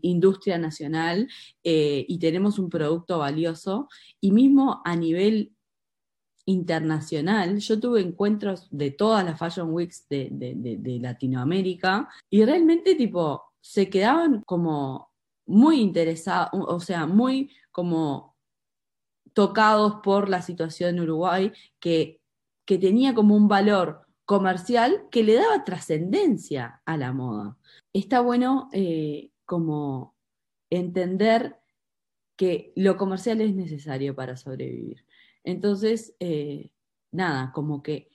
industria 0.02 0.58
nacional 0.58 1.28
eh, 1.64 2.06
y 2.08 2.20
tenemos 2.20 2.58
un 2.60 2.70
producto 2.70 3.20
valioso 3.20 3.90
y 4.20 4.32
mismo 4.32 4.82
a 4.86 4.96
nivel 4.96 5.54
internacional, 6.46 7.60
yo 7.60 7.80
tuve 7.80 8.02
encuentros 8.02 8.68
de 8.72 8.92
todas 8.92 9.24
las 9.24 9.38
Fashion 9.38 9.72
Weeks 9.74 10.08
de, 10.10 11.00
Latinoamérica 11.02 12.10
y 12.30 12.44
realmente 12.44 12.96
tipo 12.96 13.44
se 13.60 13.90
quedaban 13.90 14.42
como 14.46 15.12
muy 15.46 15.80
interesados, 15.80 16.50
o 16.54 16.80
sea, 16.80 17.06
muy 17.06 17.52
como 17.72 18.36
tocados 19.34 19.96
por 20.04 20.30
la 20.30 20.42
situación 20.42 20.96
en 20.96 21.02
Uruguay, 21.02 21.52
que, 21.80 22.22
que 22.66 22.78
tenía 22.78 23.14
como 23.14 23.36
un 23.36 23.48
valor 23.48 24.02
comercial 24.26 25.08
que 25.12 25.24
le 25.24 25.36
daba 25.36 25.64
trascendencia 25.64 26.82
a 26.86 26.98
la 26.98 27.12
moda. 27.14 27.58
Está 27.94 28.22
bueno 28.22 28.70
eh, 28.72 29.31
como 29.52 30.16
entender 30.70 31.58
que 32.38 32.72
lo 32.78 32.96
comercial 32.96 33.42
es 33.42 33.54
necesario 33.54 34.16
para 34.16 34.38
sobrevivir. 34.38 35.06
Entonces, 35.44 36.16
eh, 36.22 36.72
nada, 37.12 37.52
como 37.52 37.84
que 37.84 38.08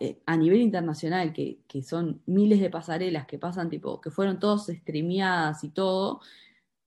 eh, 0.00 0.22
a 0.24 0.36
nivel 0.38 0.62
internacional, 0.62 1.34
que, 1.34 1.62
son 1.82 2.22
miles 2.24 2.58
de 2.58 2.70
pasarelas 2.70 3.26
que 3.26 3.38
pasan, 3.38 3.68
tipo, 3.68 4.00
que 4.00 4.10
fueron 4.10 4.38
todos 4.38 4.68
streameadas 4.68 5.62
y 5.64 5.68
todo, 5.72 6.22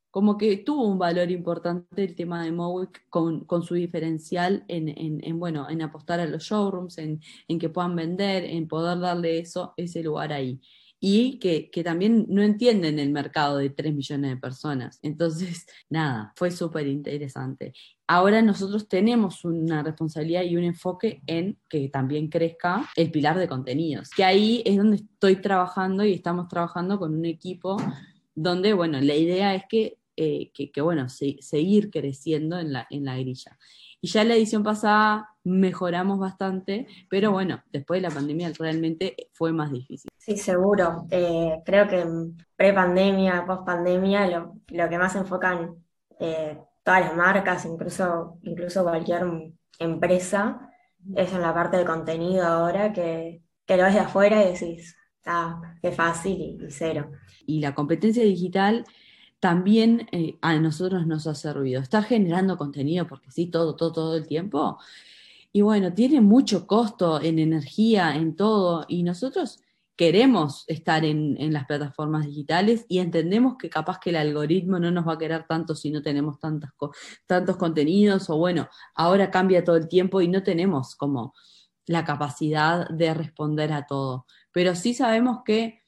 como 0.10 0.36
que 0.36 0.58
tuvo 0.58 0.88
un 0.88 0.98
valor 0.98 1.30
importante 1.30 2.04
el 2.04 2.16
tema 2.16 2.44
de 2.44 2.52
Mowick 2.52 3.08
con, 3.08 3.46
su 3.62 3.76
diferencial 3.76 4.66
en, 4.68 5.40
bueno, 5.40 5.70
en 5.70 5.84
apostar 5.84 6.20
a 6.22 6.26
los 6.26 6.42
showrooms, 6.42 6.98
en, 6.98 7.22
en 7.48 7.60
que 7.60 7.70
puedan 7.70 7.96
vender, 7.96 8.46
en 8.46 8.68
poder 8.68 8.98
darle 9.00 9.38
eso, 9.38 9.76
ese 9.78 10.02
lugar 10.02 10.34
ahí 10.34 10.60
y 11.04 11.40
que, 11.40 11.72
también 11.84 12.28
no 12.30 12.44
entienden 12.44 13.00
el 13.00 13.10
mercado 13.10 13.58
de 13.58 13.72
3 13.72 13.96
millones 13.96 14.30
de 14.30 14.38
personas. 14.38 15.00
Entonces, 15.02 15.66
nada, 15.90 16.32
fue 16.36 16.52
súper 16.52 16.88
interesante. 16.88 17.74
Ahora 18.08 18.44
nosotros 18.44 18.88
tenemos 18.88 19.44
una 19.44 19.82
responsabilidad 19.82 20.44
y 20.44 20.56
un 20.56 20.64
enfoque 20.64 21.24
en 21.26 21.58
que 21.68 21.90
también 21.90 22.28
crezca 22.28 22.88
el 22.96 23.10
pilar 23.10 23.40
de 23.40 23.48
contenidos, 23.48 24.12
que 24.12 24.24
ahí 24.24 24.62
es 24.64 24.78
donde 24.78 24.98
estoy 24.98 25.38
trabajando 25.38 26.06
y 26.06 26.14
estamos 26.14 26.48
trabajando 26.48 27.00
con 27.00 27.16
un 27.16 27.26
equipo 27.26 27.78
donde, 28.36 28.74
bueno, 28.74 29.02
la 29.02 29.16
idea 29.16 29.56
es 29.56 29.64
que, 29.68 29.98
eh, 30.18 30.52
que, 30.54 30.82
bueno, 30.82 31.08
seguir 31.10 31.90
creciendo 31.90 32.60
en 32.60 32.74
la, 32.74 32.86
en 32.92 33.06
la 33.06 33.18
grilla. 33.18 33.58
Y 34.02 34.08
ya 34.08 34.24
la 34.24 34.36
edición 34.36 34.62
pasada 34.62 35.31
mejoramos 35.44 36.20
bastante, 36.20 36.88
pero 37.10 37.32
bueno, 37.32 37.64
después 37.72 38.02
de 38.02 38.08
la 38.08 38.14
pandemia 38.14 38.52
realmente 38.58 39.16
fue 39.34 39.52
más 39.52 39.72
difícil. 39.72 40.10
Sí, 40.18 40.38
seguro. 40.38 41.08
Eh, 41.10 41.62
creo 41.66 41.88
que 41.88 42.06
pre-pandemia, 42.56 43.46
post-pandemia, 43.46 44.28
lo, 44.28 44.56
lo, 44.68 44.90
que 44.90 44.98
más 44.98 45.16
enfocan 45.16 45.76
eh, 46.20 46.58
todas 46.84 47.02
las 47.02 47.16
marcas, 47.16 47.66
incluso, 47.66 48.38
incluso 48.44 48.84
cualquier 48.84 49.26
empresa, 49.80 50.70
es 51.16 51.34
en 51.34 51.42
la 51.42 51.54
parte 51.54 51.78
de 51.78 51.86
contenido 51.86 52.46
ahora 52.46 52.94
que, 52.94 53.42
que 53.66 53.78
lo 53.78 53.84
ves 53.84 53.96
de 53.96 54.00
afuera 54.02 54.44
y 54.44 54.54
decís, 54.54 54.96
ah, 55.26 55.60
qué 55.82 55.92
fácil 55.92 56.38
y, 56.40 56.66
y 56.66 56.72
cero. 56.72 57.12
Y 57.48 57.60
la 57.60 57.74
competencia 57.74 58.24
digital 58.24 58.86
también 59.42 60.08
eh, 60.12 60.38
a 60.42 60.56
nosotros 60.60 61.08
nos 61.08 61.26
ha 61.26 61.34
servido. 61.34 61.82
Estar 61.82 62.04
generando 62.04 62.58
contenido, 62.58 63.08
porque 63.08 63.32
sí, 63.32 63.48
todo, 63.48 63.76
todo, 63.76 63.92
todo 63.92 64.16
el 64.16 64.28
tiempo. 64.28 64.78
Y 65.54 65.62
bueno, 65.62 65.94
tiene 65.94 66.22
mucho 66.22 66.66
costo 66.66 67.22
en 67.22 67.40
energía, 67.40 68.16
en 68.16 68.36
todo, 68.36 68.86
y 68.88 69.04
nosotros 69.04 69.60
queremos 69.98 70.64
estar 70.68 71.06
en, 71.06 71.36
las 71.54 71.66
plataformas 71.66 72.26
digitales 72.26 72.86
y 72.88 73.00
entendemos 73.00 73.56
que 73.58 73.70
capaz 73.70 74.00
que 74.00 74.10
el 74.10 74.16
algoritmo 74.16 74.80
no 74.80 74.90
nos 74.90 75.08
va 75.08 75.14
a 75.14 75.18
querer 75.18 75.46
tanto 75.48 75.76
si 75.76 75.92
no 75.92 76.02
tenemos 76.02 76.40
tantas 76.40 76.72
tantos 77.28 77.58
contenidos, 77.58 78.30
o 78.30 78.38
bueno, 78.38 78.68
ahora 78.96 79.30
cambia 79.30 79.64
todo 79.64 79.76
el 79.76 79.88
tiempo 79.88 80.22
y 80.22 80.28
no 80.28 80.42
tenemos 80.42 80.96
como 80.96 81.34
la 81.86 82.04
capacidad 82.06 82.90
de 82.90 83.14
responder 83.14 83.74
a 83.74 83.86
todo. 83.86 84.26
Pero 84.52 84.76
sí 84.76 84.94
sabemos 84.94 85.42
que 85.46 85.84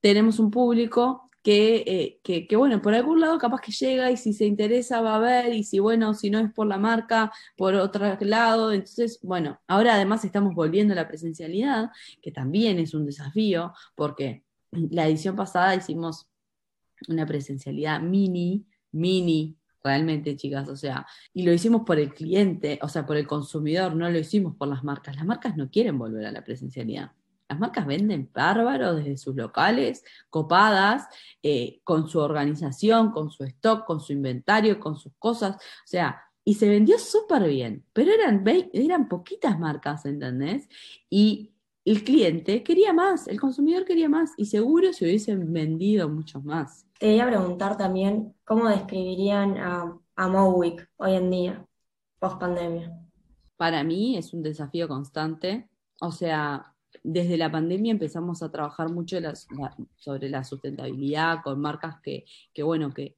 tenemos 0.00 0.38
un 0.38 0.50
público 0.50 1.25
eh, 1.54 2.20
que, 2.22 2.46
que, 2.46 2.56
bueno, 2.56 2.82
por 2.82 2.94
algún 2.94 3.20
lado 3.20 3.38
capaz 3.38 3.60
que 3.60 3.72
llega 3.72 4.10
y 4.10 4.16
si 4.16 4.32
se 4.32 4.46
interesa 4.46 5.00
va 5.00 5.16
a 5.16 5.18
ver 5.18 5.54
y 5.54 5.64
si 5.64 5.78
bueno, 5.78 6.14
si 6.14 6.30
no 6.30 6.38
es 6.38 6.52
por 6.52 6.66
la 6.66 6.78
marca, 6.78 7.32
por 7.56 7.74
otro 7.74 8.16
lado. 8.20 8.72
Entonces, 8.72 9.20
bueno, 9.22 9.60
ahora 9.68 9.94
además 9.94 10.24
estamos 10.24 10.54
volviendo 10.54 10.92
a 10.92 10.96
la 10.96 11.08
presencialidad, 11.08 11.90
que 12.22 12.32
también 12.32 12.78
es 12.78 12.94
un 12.94 13.06
desafío, 13.06 13.72
porque 13.94 14.44
la 14.72 15.06
edición 15.06 15.36
pasada 15.36 15.74
hicimos 15.74 16.28
una 17.08 17.26
presencialidad 17.26 18.00
mini, 18.00 18.66
mini, 18.92 19.56
realmente, 19.84 20.36
chicas, 20.36 20.68
o 20.68 20.76
sea, 20.76 21.06
y 21.32 21.44
lo 21.44 21.52
hicimos 21.52 21.82
por 21.86 21.98
el 21.98 22.12
cliente, 22.12 22.78
o 22.82 22.88
sea, 22.88 23.06
por 23.06 23.16
el 23.16 23.26
consumidor, 23.26 23.94
no 23.94 24.10
lo 24.10 24.18
hicimos 24.18 24.56
por 24.56 24.68
las 24.68 24.82
marcas. 24.82 25.16
Las 25.16 25.26
marcas 25.26 25.56
no 25.56 25.70
quieren 25.70 25.98
volver 25.98 26.26
a 26.26 26.32
la 26.32 26.42
presencialidad. 26.42 27.12
Las 27.48 27.58
marcas 27.58 27.86
venden 27.86 28.30
bárbaro 28.32 28.94
desde 28.94 29.16
sus 29.16 29.36
locales, 29.36 30.04
copadas, 30.30 31.08
eh, 31.42 31.80
con 31.84 32.08
su 32.08 32.18
organización, 32.18 33.12
con 33.12 33.30
su 33.30 33.44
stock, 33.44 33.84
con 33.84 34.00
su 34.00 34.12
inventario, 34.12 34.80
con 34.80 34.96
sus 34.96 35.12
cosas. 35.18 35.56
O 35.56 35.86
sea, 35.86 36.22
y 36.44 36.54
se 36.54 36.68
vendió 36.68 36.98
súper 36.98 37.48
bien, 37.48 37.84
pero 37.92 38.12
eran, 38.12 38.44
eran 38.72 39.08
poquitas 39.08 39.58
marcas, 39.58 40.06
¿entendés? 40.06 40.68
Y 41.10 41.52
el 41.84 42.02
cliente 42.04 42.62
quería 42.62 42.92
más, 42.92 43.28
el 43.28 43.40
consumidor 43.40 43.84
quería 43.84 44.08
más 44.08 44.32
y 44.36 44.46
seguro 44.46 44.92
se 44.92 45.04
hubiesen 45.04 45.52
vendido 45.52 46.08
muchos 46.08 46.44
más. 46.44 46.86
Te 46.98 47.06
quería 47.06 47.26
preguntar 47.26 47.76
también 47.76 48.34
cómo 48.44 48.68
describirían 48.68 49.56
a, 49.58 49.98
a 50.16 50.28
Mowick 50.28 50.88
hoy 50.96 51.14
en 51.14 51.30
día, 51.30 51.66
post 52.18 52.38
pandemia. 52.38 52.92
Para 53.56 53.82
mí 53.84 54.16
es 54.16 54.32
un 54.32 54.42
desafío 54.42 54.88
constante, 54.88 55.68
o 56.00 56.12
sea, 56.12 56.75
desde 57.02 57.36
la 57.36 57.50
pandemia 57.50 57.92
empezamos 57.92 58.42
a 58.42 58.50
trabajar 58.50 58.90
mucho 58.90 59.18
sobre 59.96 60.28
la 60.28 60.44
sustentabilidad 60.44 61.42
con 61.42 61.60
marcas 61.60 62.00
que, 62.00 62.24
que 62.52 62.62
bueno, 62.62 62.92
que, 62.92 63.16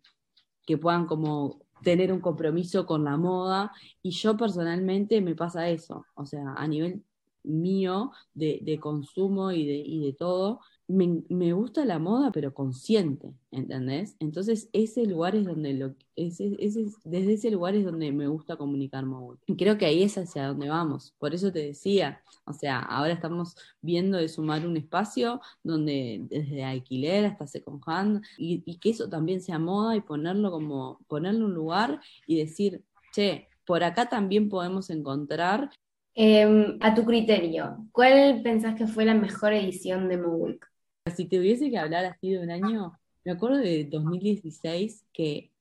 que 0.66 0.78
puedan 0.78 1.06
como 1.06 1.61
tener 1.82 2.12
un 2.12 2.20
compromiso 2.20 2.87
con 2.87 3.04
la 3.04 3.16
moda. 3.16 3.73
Y 4.02 4.11
yo 4.11 4.37
personalmente 4.37 5.20
me 5.20 5.35
pasa 5.35 5.68
eso, 5.68 6.04
o 6.14 6.26
sea, 6.26 6.54
a 6.56 6.66
nivel 6.66 7.02
mío 7.44 8.12
de, 8.35 8.61
de 8.62 8.78
consumo 8.78 9.52
y 9.52 9.66
de, 9.66 9.76
y 9.76 10.04
de 10.04 10.12
todo, 10.12 10.61
me, 10.88 11.52
gusta 11.52 11.85
la 11.85 11.99
moda, 11.99 12.33
pero 12.33 12.54
consciente, 12.54 13.35
¿entendés? 13.50 14.16
Entonces, 14.21 14.71
ese 14.73 15.04
lugar 15.04 15.37
es 15.37 15.45
donde 15.45 15.75
lo, 15.75 15.95
ese, 16.16 16.57
desde 17.04 17.35
ese 17.35 17.50
lugar 17.50 17.75
es 17.75 17.85
donde 17.85 18.11
me 18.11 18.26
gusta 18.26 18.57
comunicar 18.57 19.04
móvil. 19.04 19.38
Y 19.47 19.57
creo 19.57 19.76
que 19.76 19.85
ahí 19.85 20.02
es 20.02 20.16
hacia 20.16 20.47
donde 20.47 20.71
vamos. 20.71 21.14
Por 21.18 21.35
eso 21.35 21.52
te 21.52 21.59
decía, 21.59 22.23
o 22.47 22.54
sea, 22.54 22.80
ahora 22.80 23.12
estamos 23.12 23.54
viendo 23.83 24.16
de 24.16 24.30
sumar 24.30 24.66
un 24.66 24.78
espacio 24.78 25.42
donde 25.62 26.23
desde 26.30 26.64
alquiler 26.64 27.26
hasta 27.26 27.47
second 27.47 27.83
hand, 27.87 28.25
y, 28.38 28.62
y 28.64 28.78
que 28.78 28.90
eso 28.90 29.11
también 29.11 29.42
sea 29.42 29.59
moda 29.59 29.95
y 29.95 30.00
ponerlo 30.00 30.50
como, 30.50 31.00
ponerle 31.07 31.45
un 31.45 31.52
lugar 31.52 32.00
y 32.26 32.38
decir, 32.38 32.83
che, 33.12 33.49
por 33.66 33.85
acá 33.85 34.09
también 34.09 34.49
podemos 34.49 34.88
encontrar 34.88 35.71
em, 36.14 36.78
a 36.80 36.95
tu 36.95 37.04
criterio, 37.04 37.76
¿cuál 37.92 38.40
pensás 38.42 38.75
que 38.75 38.87
fue 38.87 39.04
la 39.04 39.12
mejor 39.12 39.52
edición 39.52 40.09
de 40.09 40.16
Mowick? 40.16 40.68
Si 41.11 41.27
te 41.27 41.38
hubiese 41.38 41.71
que 41.71 41.79
hablar 41.79 42.05
así 42.05 42.31
de 42.33 42.41
un 42.41 42.50
año, 42.50 42.99
me 43.25 43.33
acuerdo 43.33 43.59
de 43.59 43.85
2016 43.85 45.05
que 45.12 45.53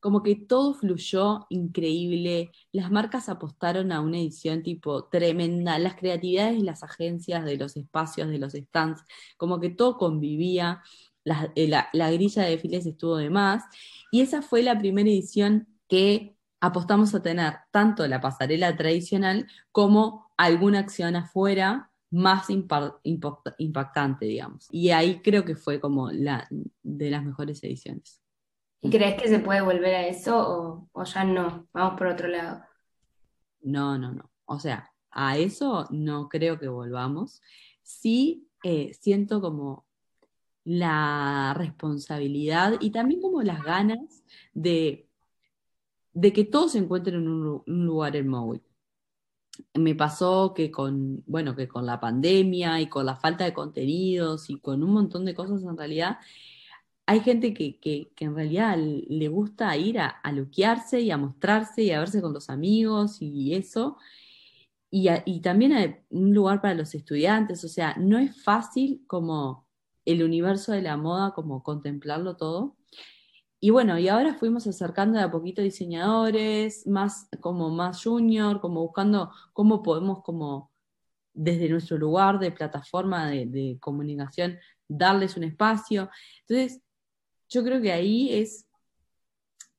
como 0.00 0.22
que 0.22 0.36
todo 0.36 0.74
fluyó 0.74 1.46
increíble, 1.50 2.52
las 2.72 2.90
marcas 2.90 3.28
apostaron 3.28 3.90
a 3.90 4.00
una 4.00 4.18
edición 4.18 4.62
tipo 4.62 5.06
tremenda, 5.06 5.78
las 5.78 5.96
creatividades 5.96 6.58
de 6.58 6.64
las 6.64 6.82
agencias, 6.84 7.44
de 7.44 7.56
los 7.56 7.76
espacios, 7.76 8.28
de 8.28 8.38
los 8.38 8.52
stands, 8.52 9.02
como 9.36 9.58
que 9.60 9.70
todo 9.70 9.98
convivía, 9.98 10.82
la, 11.24 11.52
eh, 11.56 11.68
la 11.92 12.10
grilla 12.12 12.44
de 12.44 12.50
desfiles 12.50 12.86
estuvo 12.86 13.16
de 13.16 13.30
más, 13.30 13.64
y 14.12 14.20
esa 14.20 14.40
fue 14.40 14.62
la 14.62 14.78
primera 14.78 15.10
edición 15.10 15.66
que 15.88 16.36
apostamos 16.60 17.14
a 17.14 17.22
tener 17.22 17.54
tanto 17.72 18.06
la 18.06 18.20
pasarela 18.20 18.76
tradicional 18.76 19.48
como 19.72 20.30
alguna 20.36 20.80
acción 20.80 21.16
afuera 21.16 21.90
más 22.10 22.48
impactante, 22.50 24.26
digamos. 24.26 24.68
Y 24.70 24.90
ahí 24.90 25.20
creo 25.20 25.44
que 25.44 25.56
fue 25.56 25.80
como 25.80 26.10
la 26.10 26.48
de 26.82 27.10
las 27.10 27.24
mejores 27.24 27.62
ediciones. 27.62 28.20
¿Y 28.80 28.90
crees 28.90 29.20
que 29.20 29.28
se 29.28 29.40
puede 29.40 29.60
volver 29.60 29.94
a 29.94 30.06
eso 30.06 30.88
o, 30.92 31.04
ya 31.04 31.24
no? 31.24 31.68
Vamos 31.72 31.98
por 31.98 32.06
otro 32.06 32.28
lado. 32.28 32.62
No, 33.60 33.98
no, 33.98 34.12
no. 34.12 34.30
O 34.46 34.58
sea, 34.58 34.90
a 35.10 35.36
eso 35.36 35.86
no 35.90 36.28
creo 36.28 36.58
que 36.58 36.68
volvamos. 36.68 37.42
Sí 37.82 38.48
eh, 38.62 38.92
siento 38.94 39.40
como 39.40 39.86
la 40.64 41.54
responsabilidad 41.56 42.74
y 42.80 42.90
también 42.90 43.22
como 43.22 43.42
las 43.42 43.62
ganas 43.62 44.22
de, 44.52 45.08
de 46.12 46.32
que 46.32 46.44
todos 46.44 46.72
se 46.72 46.78
encuentren 46.78 47.16
en 47.16 47.28
un, 47.28 47.62
lugar 47.66 48.16
en 48.16 48.28
Maui 48.28 48.60
me 49.74 49.94
pasó 49.94 50.54
que 50.54 50.70
con, 50.70 51.22
bueno, 51.26 51.56
que 51.56 51.68
con 51.68 51.86
la 51.86 52.00
pandemia 52.00 52.80
y 52.80 52.88
con 52.88 53.06
la 53.06 53.16
falta 53.16 53.44
de 53.44 53.54
contenidos 53.54 54.50
y 54.50 54.60
con 54.60 54.82
un 54.82 54.92
montón 54.92 55.24
de 55.24 55.34
cosas 55.34 55.62
en 55.62 55.76
realidad, 55.76 56.18
hay 57.06 57.20
gente 57.20 57.54
que, 57.54 57.78
que, 57.80 58.12
en 58.20 58.34
realidad 58.34 58.76
le 58.78 59.28
gusta 59.28 59.76
ir 59.76 59.98
a, 59.98 60.20
a, 60.22 60.32
y 60.98 61.10
a 61.10 61.16
mostrarse 61.16 61.82
y 61.82 61.90
a 61.90 62.00
verse 62.00 62.20
con 62.20 62.34
los 62.34 62.50
amigos 62.50 63.22
y 63.22 63.54
eso. 63.54 63.96
Y, 64.90 65.08
y 65.26 65.40
también 65.40 65.72
hay 65.72 65.96
un 66.10 66.34
lugar 66.34 66.60
para 66.62 66.74
los 66.74 66.94
estudiantes, 66.94 67.64
o 67.64 67.68
sea, 67.68 67.94
no 67.98 68.18
es 68.18 68.42
fácil 68.42 69.04
como 69.06 69.68
el 70.04 70.22
universo 70.22 70.72
de 70.72 70.82
la 70.82 70.96
moda, 70.96 71.32
como 71.34 71.62
contemplarlo 71.62 72.36
todo. 72.36 72.77
Y 73.60 73.70
bueno, 73.70 73.98
y 73.98 74.08
ahora 74.08 74.34
fuimos 74.34 74.66
acercando 74.66 75.18
de 75.18 75.24
a 75.24 75.30
poquito 75.30 75.62
diseñadores, 75.62 76.86
más 76.86 77.28
como 77.40 77.70
más 77.70 78.04
junior, 78.04 78.60
como 78.60 78.82
buscando 78.82 79.32
cómo 79.52 79.82
podemos 79.82 80.22
como 80.22 80.70
desde 81.34 81.68
nuestro 81.68 81.98
lugar 81.98 82.38
de 82.38 82.52
plataforma 82.52 83.28
de, 83.28 83.78
comunicación 83.80 84.58
darles 84.86 85.36
un 85.36 85.44
espacio. 85.44 86.08
Entonces, 86.46 86.82
yo 87.48 87.64
creo 87.64 87.80
que 87.80 87.92
ahí 87.92 88.32
es 88.34 88.66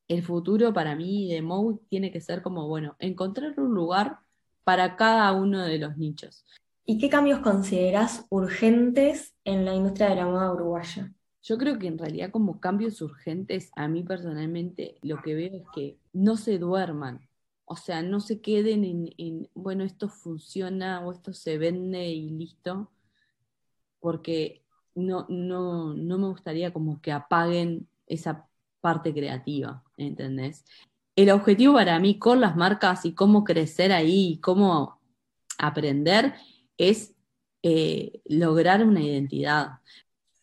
el 0.08 0.24
futuro 0.24 0.74
para 0.74 0.96
mí 0.96 1.32
de 1.32 1.42
Moe 1.42 1.80
tiene 1.88 2.12
que 2.12 2.22
ser 2.22 2.42
como, 2.42 2.68
bueno, 2.68 2.96
encontrar 3.00 3.60
un 3.60 3.74
lugar 3.74 4.20
para 4.64 4.96
cada 4.98 5.32
uno 5.34 5.64
de 5.64 5.78
los 5.78 5.98
nichos. 5.98 6.46
¿Y 6.86 6.98
qué 6.98 7.10
cambios 7.10 7.40
consideras 7.40 8.26
urgentes 8.30 9.36
en 9.46 9.64
la 9.66 9.76
industria 9.76 10.10
de 10.10 10.16
la 10.16 10.26
moda 10.26 10.52
uruguaya? 10.52 11.14
Yo 11.42 11.58
creo 11.58 11.80
que 11.80 11.88
en 11.88 11.98
realidad 11.98 12.32
como 12.32 12.60
cambios 12.60 13.02
urgentes, 13.02 13.72
a 13.76 13.88
mí 13.88 14.04
personalmente 14.04 14.98
lo 15.02 15.22
que 15.22 15.36
veo 15.36 15.56
es 15.56 15.64
que 15.74 15.98
no 16.12 16.36
se 16.36 16.60
duerman, 16.60 17.28
o 17.66 17.76
sea, 17.76 18.02
no 18.02 18.20
se 18.20 18.42
queden 18.42 18.84
en, 19.18 19.50
bueno, 19.54 19.84
esto 19.84 20.10
funciona 20.10 21.06
o 21.06 21.12
esto 21.12 21.34
se 21.34 21.58
vende 21.58 22.08
y 22.10 22.30
listo, 22.32 22.92
porque 24.00 24.66
no, 24.96 25.26
no, 25.30 25.94
no 25.94 26.18
me 26.18 26.28
gustaría 26.28 26.74
como 26.74 27.02
que 27.02 27.12
apaguen 27.12 27.88
esa 28.08 28.48
parte 28.82 29.14
creativa, 29.14 29.84
¿entendés? 29.98 30.66
El 31.16 31.30
objetivo 31.30 31.74
para 31.76 32.00
mí 32.00 32.18
con 32.18 32.42
las 32.42 32.56
marcas 32.56 33.06
y 33.06 33.14
cómo 33.14 33.44
crecer 33.44 33.92
ahí, 33.92 34.40
cómo 34.42 35.00
aprender, 35.58 36.34
es 36.78 37.14
eh, 37.62 38.22
lograr 38.26 38.86
una 38.86 39.02
identidad. 39.02 39.80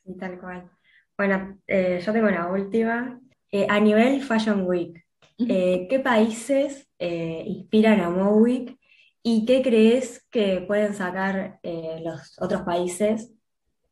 Sí, 0.05 0.15
tal 0.15 0.39
cual. 0.39 0.71
Bueno, 1.17 1.59
eh, 1.67 2.03
yo 2.05 2.13
tengo 2.13 2.29
la 2.29 2.49
última. 2.49 3.19
Eh, 3.51 3.67
a 3.71 3.81
nivel 3.81 4.23
Fashion 4.23 4.67
Week, 4.67 5.03
eh, 5.39 5.87
¿qué 5.89 6.01
países 6.01 6.89
inspiran 6.99 8.01
a 8.01 8.11
Mowick 8.11 8.79
y 9.23 9.45
qué 9.47 9.63
crees 9.63 10.27
que 10.31 10.65
pueden 10.67 10.95
sacar 10.95 11.61
los 12.03 12.41
otros 12.41 12.63
países 12.63 13.33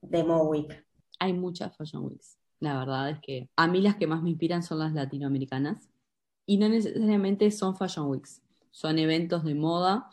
de 0.03 0.25
Mowick? 0.25 0.87
Hay 1.19 1.33
muchas 1.33 1.77
Fashion 1.77 2.05
Weeks. 2.05 2.39
La 2.61 2.79
verdad 2.79 3.11
es 3.11 3.21
que 3.21 3.49
a 3.57 3.67
mí 3.67 3.81
las 3.81 3.97
que 3.97 4.07
más 4.07 4.23
me 4.23 4.31
inspiran 4.31 4.63
son 4.63 4.79
las 4.79 4.93
latinoamericanas 4.93 5.89
y 6.47 6.59
no 6.59 6.69
necesariamente 6.69 7.51
son 7.51 7.77
Fashion 7.77 8.07
Weeks, 8.07 8.43
son 8.71 8.99
eventos 8.99 9.45
de 9.45 9.55
moda 9.55 10.09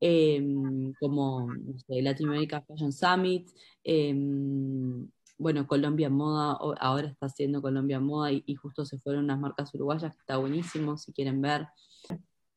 em, 0.00 0.92
como 1.00 1.52
no 1.52 1.78
sé, 1.78 2.02
Latin 2.02 2.28
America 2.28 2.60
Fashion 2.60 2.92
Summit, 2.92 3.48
em, 3.82 5.08
bueno, 5.38 5.66
Colombia 5.66 6.08
Moda, 6.08 6.52
ahora 6.80 7.08
está 7.08 7.26
haciendo 7.26 7.60
Colombia 7.60 8.00
Moda 8.00 8.32
y, 8.32 8.54
justo 8.54 8.84
se 8.84 8.98
fueron 8.98 9.24
unas 9.24 9.38
marcas 9.38 9.74
uruguayas 9.74 10.14
que 10.14 10.20
está 10.20 10.38
buenísimo 10.38 10.96
si 10.96 11.12
quieren 11.12 11.40
ver. 11.42 11.68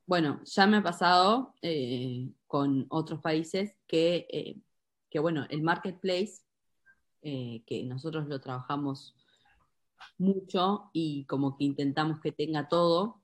Bueno, 0.06 0.42
ya 0.46 0.66
me 0.66 0.78
ha 0.78 0.84
pasado 0.84 1.54
eh, 1.62 2.30
con 2.48 2.86
otros 2.90 3.22
países 3.22 3.76
que, 3.86 4.28
eh, 4.32 4.58
que, 5.10 5.20
bueno, 5.20 5.46
el 5.50 5.62
marketplace, 5.62 6.42
eh, 7.22 7.64
que 7.66 7.84
nosotros 7.84 8.28
lo 8.28 8.40
trabajamos 8.40 9.16
mucho 10.18 10.90
y 10.94 11.26
como 11.26 11.58
que 11.58 11.66
intentamos 11.66 12.20
que 12.22 12.32
tenga 12.32 12.70
todo, 12.70 13.22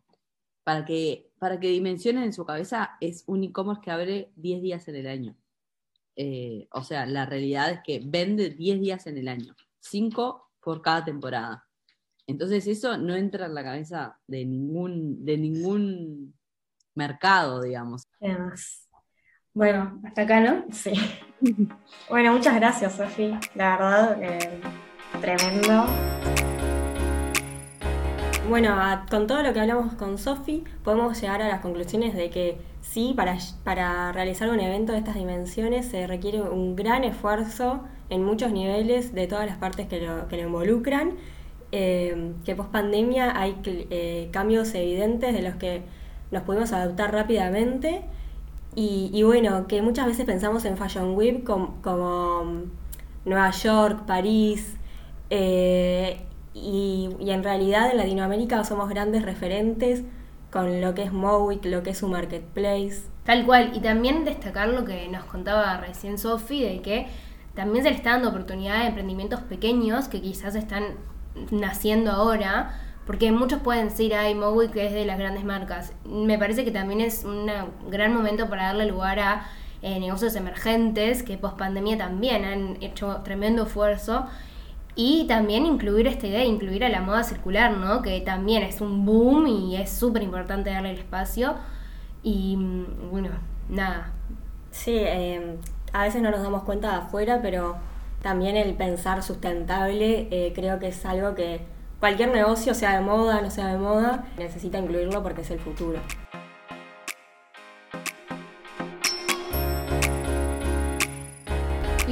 para 0.63 0.83
que, 0.83 1.31
para 1.39 1.59
que 1.59 1.69
dimensionen 1.69 2.23
en 2.23 2.33
su 2.33 2.45
cabeza, 2.45 2.97
es 2.99 3.23
un 3.27 3.43
e-commerce 3.43 3.81
que 3.81 3.91
abre 3.91 4.31
10 4.35 4.61
días 4.61 4.87
en 4.87 4.95
el 4.95 5.07
año. 5.07 5.35
Eh, 6.15 6.67
o 6.71 6.83
sea, 6.83 7.05
la 7.05 7.25
realidad 7.25 7.71
es 7.71 7.79
que 7.83 8.01
vende 8.05 8.49
10 8.51 8.79
días 8.79 9.07
en 9.07 9.17
el 9.17 9.27
año, 9.27 9.55
5 9.79 10.51
por 10.61 10.81
cada 10.81 11.03
temporada. 11.03 11.67
Entonces 12.27 12.65
eso 12.67 12.97
no 12.97 13.15
entra 13.15 13.45
en 13.45 13.53
la 13.53 13.63
cabeza 13.63 14.19
de 14.27 14.45
ningún, 14.45 15.23
de 15.23 15.37
ningún 15.37 16.33
mercado, 16.95 17.61
digamos. 17.61 18.07
Bueno, 19.53 20.01
hasta 20.03 20.23
acá, 20.23 20.39
¿no? 20.41 20.65
Sí. 20.71 20.93
bueno, 22.09 22.33
muchas 22.33 22.55
gracias, 22.55 22.95
Sofi. 22.95 23.37
La 23.53 23.77
verdad, 23.77 24.23
eh, 24.23 24.61
tremendo. 25.21 25.85
Bueno, 28.47 28.69
a- 28.79 29.05
con 29.09 29.25
todo 29.27 29.41
lo 29.41 29.53
que 29.53 29.59
hablamos 29.59 29.93
con 29.95 30.17
Sofi, 30.17 30.63
podemos 30.83 31.19
llegar 31.19 31.41
a 31.41 31.47
las 31.47 31.61
conclusiones 31.61 32.13
de 32.15 32.29
que 32.29 32.57
sí, 32.81 33.13
para, 33.15 33.37
para 33.63 34.11
realizar 34.11 34.49
un 34.49 34.59
evento 34.59 34.91
de 34.91 34.99
estas 34.99 35.15
dimensiones 35.15 35.87
se 35.87 36.05
requiere 36.05 36.41
un 36.41 36.75
gran 36.75 37.03
esfuerzo 37.03 37.81
en 38.09 38.23
muchos 38.23 38.51
niveles 38.51 39.13
de 39.15 39.25
todas 39.27 39.47
las 39.47 39.57
partes 39.57 39.87
que 39.87 39.99
lo, 40.01 40.27
que 40.27 40.37
lo 40.37 40.43
involucran, 40.43 41.13
eh, 41.71 42.33
que 42.45 42.55
post 42.55 42.69
pandemia 42.71 43.39
hay 43.39 43.57
eh, 43.65 44.29
cambios 44.31 44.73
evidentes 44.75 45.33
de 45.33 45.41
los 45.41 45.55
que 45.55 45.81
nos 46.31 46.43
pudimos 46.43 46.71
adaptar 46.71 47.11
rápidamente. 47.13 48.01
Y, 48.75 49.09
y 49.13 49.23
bueno, 49.23 49.65
que 49.67 49.81
muchas 49.81 50.05
veces 50.05 50.25
pensamos 50.25 50.65
en 50.65 50.77
Fashion 50.77 51.15
Week 51.15 51.43
com- 51.43 51.81
como, 51.81 52.43
mm, 52.43 52.63
Nueva 53.25 53.49
York, 53.51 54.05
París, 54.05 54.75
eh, 55.29 56.19
y, 56.55 57.09
y 57.19 57.31
en 57.31 57.43
realidad 57.43 57.91
en 57.91 57.97
Latinoamérica 57.97 58.63
somos 58.63 58.89
grandes 58.89 59.23
referentes 59.23 60.03
con 60.51 60.79
lo 60.79 60.95
que 60.95 61.03
es 61.03 61.11
Mowick, 61.11 61.65
lo 61.65 61.83
que 61.83 61.89
es 61.89 61.97
su 61.97 62.07
marketplace. 62.07 63.03
Tal 63.25 63.45
cual, 63.45 63.71
y 63.75 63.81
también 63.81 64.23
destacar 64.23 64.69
lo 64.69 64.85
que 64.85 65.07
nos 65.09 65.25
contaba 65.25 65.77
recién 65.77 66.17
Sofi, 66.17 66.63
de 66.63 66.81
que 66.81 67.07
también 67.55 67.83
se 67.83 67.89
le 67.89 67.97
está 67.97 68.11
dando 68.11 68.29
oportunidad 68.29 68.77
a 68.77 68.87
emprendimientos 68.87 69.41
pequeños 69.41 70.07
que 70.07 70.21
quizás 70.21 70.55
están 70.55 70.83
naciendo 71.51 72.11
ahora, 72.11 72.79
porque 73.05 73.31
muchos 73.33 73.59
pueden 73.59 73.89
decir, 73.89 74.15
ay, 74.15 74.33
Mowi 74.33 74.69
que 74.69 74.85
es 74.87 74.93
de 74.93 75.05
las 75.05 75.19
grandes 75.19 75.43
marcas. 75.43 75.91
Me 76.05 76.39
parece 76.39 76.63
que 76.63 76.71
también 76.71 77.01
es 77.01 77.25
un 77.25 77.49
gran 77.89 78.13
momento 78.13 78.49
para 78.49 78.67
darle 78.67 78.85
lugar 78.85 79.19
a 79.19 79.45
eh, 79.81 79.99
negocios 79.99 80.35
emergentes 80.35 81.21
que 81.21 81.37
post 81.37 81.57
pandemia 81.57 81.97
también 81.97 82.45
han 82.45 82.77
hecho 82.81 83.21
tremendo 83.23 83.63
esfuerzo. 83.63 84.25
Y 84.95 85.27
también 85.27 85.65
incluir 85.65 86.07
esta 86.07 86.27
idea, 86.27 86.45
incluir 86.45 86.85
a 86.85 86.89
la 86.89 87.01
moda 87.01 87.23
circular, 87.23 87.71
¿no? 87.77 88.01
Que 88.01 88.21
también 88.21 88.63
es 88.63 88.79
un 88.79 89.05
boom 89.05 89.47
y 89.47 89.75
es 89.75 89.89
súper 89.91 90.23
importante 90.23 90.69
darle 90.69 90.91
el 90.91 90.99
espacio. 90.99 91.55
Y 92.23 92.55
mm, 92.55 93.11
bueno, 93.11 93.29
nada. 93.69 94.11
Sí, 94.71 94.93
eh, 94.95 95.57
a 95.91 96.03
veces 96.03 96.21
no 96.21 96.31
nos 96.31 96.41
damos 96.41 96.63
cuenta 96.63 96.91
de 96.91 96.97
afuera, 96.97 97.39
pero 97.41 97.75
también 98.21 98.57
el 98.57 98.73
pensar 98.73 99.21
sustentable 99.21 100.27
eh, 100.31 100.53
creo 100.55 100.79
que 100.79 100.87
es 100.87 101.05
algo 101.05 101.35
que 101.35 101.61
cualquier 101.99 102.29
negocio, 102.31 102.73
sea 102.73 102.93
de 102.95 103.01
moda, 103.01 103.41
no 103.41 103.51
sea 103.51 103.67
de 103.67 103.77
moda, 103.77 104.25
necesita 104.37 104.79
incluirlo 104.79 105.23
porque 105.23 105.41
es 105.41 105.51
el 105.51 105.59
futuro. 105.59 105.99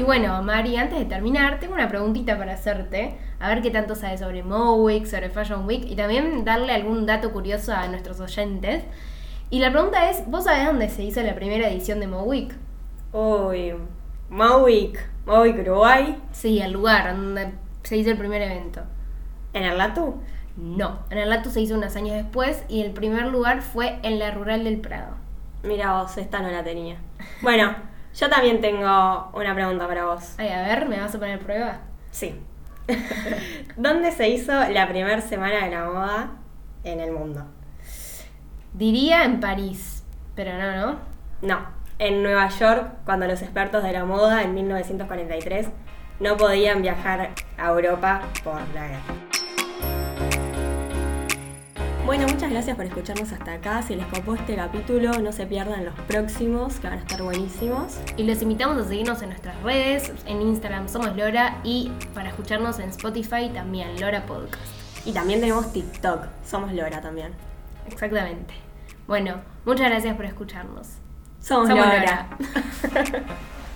Y 0.03 0.05
bueno, 0.05 0.43
Mari, 0.43 0.75
antes 0.75 0.99
de 0.99 1.05
terminar, 1.05 1.61
tengo 1.61 1.75
una 1.75 1.87
preguntita 1.87 2.37
para 2.37 2.55
hacerte. 2.55 3.15
A 3.39 3.47
ver 3.47 3.61
qué 3.61 3.71
tanto 3.71 3.95
sabes 3.95 4.19
sobre 4.19 4.43
Mowick, 4.43 5.05
sobre 5.05 5.29
Fashion 5.29 5.65
Week 5.65 5.85
y 5.89 5.95
también 5.95 6.43
darle 6.43 6.73
algún 6.73 7.05
dato 7.05 7.31
curioso 7.31 7.71
a 7.73 7.87
nuestros 7.87 8.19
oyentes. 8.19 8.83
Y 9.49 9.59
la 9.59 9.71
pregunta 9.71 10.09
es, 10.09 10.29
¿vos 10.29 10.43
sabés 10.43 10.65
dónde 10.65 10.89
se 10.89 11.03
hizo 11.03 11.23
la 11.23 11.35
primera 11.35 11.69
edición 11.69 12.01
de 12.01 12.07
Mowick? 12.07 12.53
Uy, 13.13 13.75
Mowick, 14.29 14.99
Mowick 15.25 15.59
Uruguay, 15.59 16.21
Sí, 16.33 16.59
el 16.59 16.73
lugar 16.73 17.15
donde 17.15 17.53
se 17.83 17.95
hizo 17.95 18.11
el 18.11 18.17
primer 18.17 18.41
evento. 18.41 18.81
en 19.53 19.63
el 19.63 19.77
Latu. 19.77 20.15
No, 20.57 20.99
en 21.11 21.17
el 21.17 21.29
Latu 21.29 21.49
se 21.49 21.61
hizo 21.61 21.75
unos 21.75 21.95
años 21.95 22.17
después 22.17 22.65
y 22.67 22.81
el 22.81 22.91
primer 22.91 23.27
lugar 23.27 23.61
fue 23.61 23.99
en 24.03 24.19
la 24.19 24.31
Rural 24.31 24.65
del 24.65 24.81
Prado. 24.81 25.15
Mira 25.63 26.01
vos, 26.01 26.17
esta 26.17 26.41
no 26.41 26.49
la 26.51 26.61
tenía. 26.61 26.97
Bueno, 27.41 27.73
yo 28.15 28.29
también 28.29 28.61
tengo 28.61 29.29
una 29.33 29.55
pregunta 29.55 29.87
para 29.87 30.05
vos. 30.05 30.35
Ay, 30.37 30.49
a 30.49 30.61
ver, 30.61 30.87
¿me 30.87 30.99
vas 30.99 31.13
a 31.15 31.19
poner 31.19 31.39
prueba? 31.39 31.79
Sí. 32.11 32.39
¿Dónde 33.75 34.11
se 34.11 34.29
hizo 34.29 34.51
la 34.69 34.87
primera 34.87 35.21
semana 35.21 35.65
de 35.65 35.71
la 35.71 35.85
moda 35.85 36.31
en 36.83 36.99
el 36.99 37.11
mundo? 37.11 37.45
Diría 38.73 39.23
en 39.23 39.39
París, 39.39 40.03
pero 40.35 40.57
no, 40.57 40.75
¿no? 40.75 40.99
No, 41.41 41.59
en 41.99 42.23
Nueva 42.23 42.49
York, 42.49 42.91
cuando 43.05 43.27
los 43.27 43.41
expertos 43.41 43.83
de 43.83 43.93
la 43.93 44.05
moda 44.05 44.43
en 44.43 44.53
1943 44.53 45.67
no 46.19 46.37
podían 46.37 46.81
viajar 46.81 47.31
a 47.57 47.67
Europa 47.69 48.21
por 48.43 48.61
la 48.73 48.87
guerra. 48.87 49.32
Bueno, 52.05 52.27
muchas 52.27 52.51
gracias 52.51 52.75
por 52.75 52.85
escucharnos 52.85 53.31
hasta 53.31 53.53
acá. 53.53 53.81
Si 53.81 53.95
les 53.95 54.05
copó 54.07 54.35
este 54.35 54.57
capítulo, 54.57 55.13
no 55.21 55.31
se 55.31 55.45
pierdan 55.45 55.85
los 55.85 55.93
próximos, 56.01 56.75
que 56.75 56.89
van 56.89 56.99
a 56.99 57.01
estar 57.01 57.21
buenísimos. 57.23 57.97
Y 58.17 58.23
los 58.23 58.41
invitamos 58.41 58.77
a 58.77 58.87
seguirnos 58.87 59.21
en 59.21 59.29
nuestras 59.29 59.61
redes, 59.63 60.11
en 60.25 60.41
Instagram 60.41 60.89
somos 60.89 61.15
Lora 61.15 61.61
y 61.63 61.91
para 62.13 62.29
escucharnos 62.29 62.79
en 62.79 62.89
Spotify 62.89 63.49
también, 63.53 64.01
Lora 64.01 64.25
Podcast. 64.25 64.61
Y 65.05 65.13
también 65.13 65.39
tenemos 65.39 65.71
TikTok, 65.71 66.27
somos 66.45 66.73
Lora 66.73 66.99
también. 66.99 67.31
Exactamente. 67.87 68.53
Bueno, 69.07 69.39
muchas 69.65 69.89
gracias 69.89 70.15
por 70.17 70.25
escucharnos. 70.25 70.87
Somos, 71.39 71.69
Somos 71.69 71.85
Lora. 71.85 72.27
Lora. 72.93 73.23